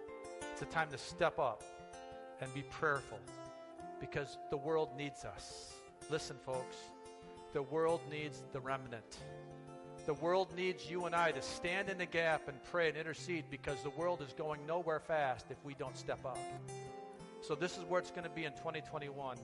It's 0.53 0.62
a 0.62 0.66
time 0.66 0.89
to 0.93 0.99
step 0.99 1.39
up 1.39 1.62
and 2.41 2.53
be 2.55 2.62
prayerful 2.70 3.19
because 4.01 4.39
the 4.51 4.57
world 4.57 4.91
needs 4.97 5.24
us. 5.24 5.74
Listen, 6.09 6.37
folks, 6.47 6.77
the 7.53 7.62
world 7.62 8.01
needs 8.11 8.43
the 8.53 8.61
remnant. 8.61 9.19
The 10.06 10.14
world 10.14 10.55
needs 10.56 10.90
you 10.90 11.05
and 11.05 11.14
I 11.14 11.31
to 11.32 11.43
stand 11.43 11.89
in 11.89 11.98
the 11.98 12.06
gap 12.06 12.48
and 12.48 12.56
pray 12.64 12.89
and 12.89 12.97
intercede 12.97 13.44
because 13.51 13.82
the 13.82 13.90
world 13.90 14.22
is 14.27 14.32
going 14.32 14.64
nowhere 14.66 15.01
fast 15.01 15.47
if 15.51 15.56
we 15.64 15.74
don't 15.74 15.97
step 15.97 16.24
up. 16.24 16.39
So, 17.43 17.55
this 17.55 17.77
is 17.78 17.85
where 17.85 18.01
it's 18.01 18.10
going 18.10 18.24
to 18.24 18.31
be 18.31 18.44
in 18.44 18.52
2021. 18.52 19.39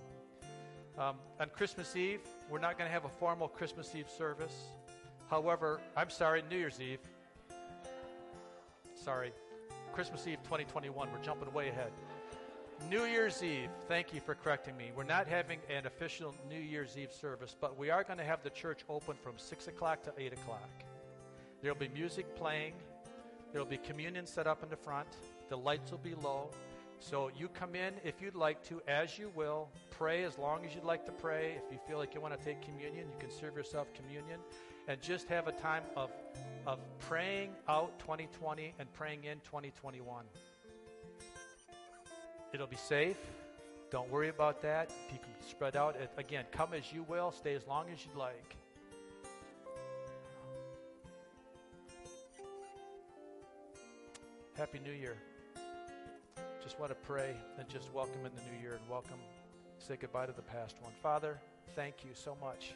Um, 0.98 1.16
on 1.40 1.48
Christmas 1.50 1.94
Eve, 1.94 2.20
we're 2.48 2.58
not 2.58 2.78
going 2.78 2.88
to 2.88 2.92
have 2.92 3.04
a 3.04 3.08
formal 3.08 3.48
Christmas 3.48 3.94
Eve 3.94 4.08
service. 4.08 4.54
However, 5.28 5.80
I'm 5.96 6.10
sorry, 6.10 6.42
New 6.48 6.56
Year's 6.56 6.80
Eve. 6.80 7.00
Sorry, 8.94 9.32
Christmas 9.92 10.26
Eve 10.26 10.38
2021. 10.44 11.08
We're 11.12 11.22
jumping 11.22 11.52
way 11.52 11.68
ahead. 11.68 11.92
New 12.90 13.04
Year's 13.04 13.42
Eve, 13.42 13.70
thank 13.88 14.14
you 14.14 14.20
for 14.20 14.36
correcting 14.36 14.76
me. 14.76 14.92
We're 14.94 15.02
not 15.02 15.26
having 15.26 15.58
an 15.68 15.86
official 15.86 16.34
New 16.48 16.60
Year's 16.60 16.96
Eve 16.96 17.10
service, 17.10 17.56
but 17.60 17.76
we 17.76 17.90
are 17.90 18.04
going 18.04 18.18
to 18.18 18.24
have 18.24 18.44
the 18.44 18.50
church 18.50 18.84
open 18.88 19.16
from 19.22 19.32
6 19.36 19.66
o'clock 19.66 20.04
to 20.04 20.12
8 20.16 20.32
o'clock. 20.34 20.70
There 21.62 21.72
will 21.72 21.80
be 21.80 21.88
music 21.88 22.36
playing, 22.36 22.74
there 23.52 23.60
will 23.60 23.68
be 23.68 23.78
communion 23.78 24.24
set 24.24 24.46
up 24.46 24.62
in 24.62 24.68
the 24.68 24.76
front, 24.76 25.08
the 25.48 25.56
lights 25.56 25.90
will 25.90 25.98
be 25.98 26.14
low. 26.14 26.50
So 27.00 27.30
you 27.36 27.48
come 27.48 27.74
in 27.74 27.94
if 28.04 28.22
you'd 28.22 28.34
like 28.34 28.62
to, 28.68 28.80
as 28.86 29.18
you 29.18 29.30
will. 29.34 29.68
Pray 29.90 30.24
as 30.24 30.38
long 30.38 30.64
as 30.64 30.74
you'd 30.74 30.84
like 30.84 31.04
to 31.06 31.12
pray. 31.12 31.56
If 31.56 31.72
you 31.72 31.78
feel 31.86 31.98
like 31.98 32.14
you 32.14 32.20
want 32.20 32.38
to 32.38 32.44
take 32.44 32.62
communion, 32.62 33.06
you 33.08 33.18
can 33.18 33.30
serve 33.30 33.56
yourself 33.56 33.88
communion. 33.94 34.40
And 34.88 35.00
just 35.02 35.28
have 35.28 35.48
a 35.48 35.52
time 35.52 35.82
of, 35.96 36.10
of 36.66 36.78
praying 37.00 37.50
out 37.68 37.98
2020 37.98 38.74
and 38.78 38.92
praying 38.92 39.24
in 39.24 39.40
2021. 39.40 40.24
It'll 42.56 42.66
be 42.66 42.76
safe. 42.76 43.18
Don't 43.90 44.10
worry 44.10 44.30
about 44.30 44.62
that. 44.62 44.90
You 45.12 45.18
can 45.18 45.28
spread 45.46 45.76
out. 45.76 45.94
Again, 46.16 46.46
come 46.52 46.72
as 46.72 46.90
you 46.90 47.02
will. 47.02 47.30
Stay 47.30 47.54
as 47.54 47.66
long 47.66 47.84
as 47.92 47.98
you'd 48.02 48.16
like. 48.16 48.56
Happy 54.56 54.80
New 54.82 54.92
Year. 54.92 55.18
Just 56.62 56.80
want 56.80 56.90
to 56.92 56.96
pray 57.06 57.36
and 57.58 57.68
just 57.68 57.92
welcome 57.92 58.24
in 58.24 58.32
the 58.34 58.40
new 58.50 58.62
year 58.62 58.72
and 58.72 58.88
welcome, 58.90 59.18
say 59.78 59.96
goodbye 60.00 60.24
to 60.24 60.32
the 60.32 60.40
past 60.40 60.76
one. 60.80 60.94
Father, 61.02 61.38
thank 61.74 62.04
you 62.04 62.12
so 62.14 62.38
much. 62.40 62.72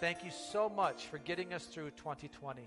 Thank 0.00 0.24
you 0.24 0.32
so 0.32 0.68
much 0.68 1.06
for 1.06 1.18
getting 1.18 1.54
us 1.54 1.66
through 1.66 1.90
2020. 1.90 2.62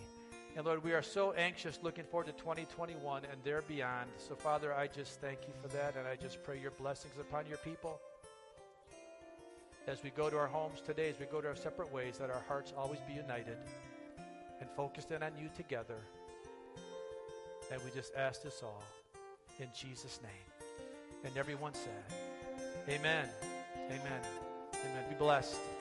And 0.55 0.65
Lord, 0.65 0.83
we 0.83 0.91
are 0.91 1.01
so 1.01 1.31
anxious 1.31 1.79
looking 1.81 2.03
forward 2.03 2.27
to 2.27 2.33
2021 2.33 3.23
and 3.31 3.41
there 3.43 3.61
beyond. 3.61 4.09
So, 4.17 4.35
Father, 4.35 4.73
I 4.73 4.87
just 4.87 5.21
thank 5.21 5.39
you 5.47 5.53
for 5.61 5.69
that, 5.69 5.95
and 5.95 6.05
I 6.05 6.17
just 6.17 6.43
pray 6.43 6.59
your 6.59 6.71
blessings 6.71 7.13
upon 7.19 7.45
your 7.47 7.57
people. 7.59 7.99
As 9.87 10.03
we 10.03 10.09
go 10.09 10.29
to 10.29 10.37
our 10.37 10.47
homes 10.47 10.81
today, 10.81 11.09
as 11.09 11.19
we 11.19 11.25
go 11.25 11.39
to 11.39 11.47
our 11.47 11.55
separate 11.55 11.91
ways, 11.91 12.17
that 12.17 12.29
our 12.29 12.43
hearts 12.47 12.73
always 12.77 12.99
be 13.07 13.13
united 13.13 13.57
and 14.59 14.69
focused 14.75 15.11
in 15.11 15.23
on 15.23 15.31
you 15.41 15.49
together. 15.55 15.97
And 17.71 17.81
we 17.83 17.91
just 17.91 18.13
ask 18.15 18.43
this 18.43 18.61
all 18.61 18.83
in 19.59 19.69
Jesus' 19.73 20.19
name. 20.21 20.69
And 21.23 21.37
everyone 21.37 21.73
said, 21.73 22.03
Amen. 22.89 23.27
Amen. 23.87 24.21
Amen. 24.73 25.09
Be 25.09 25.15
blessed. 25.15 25.80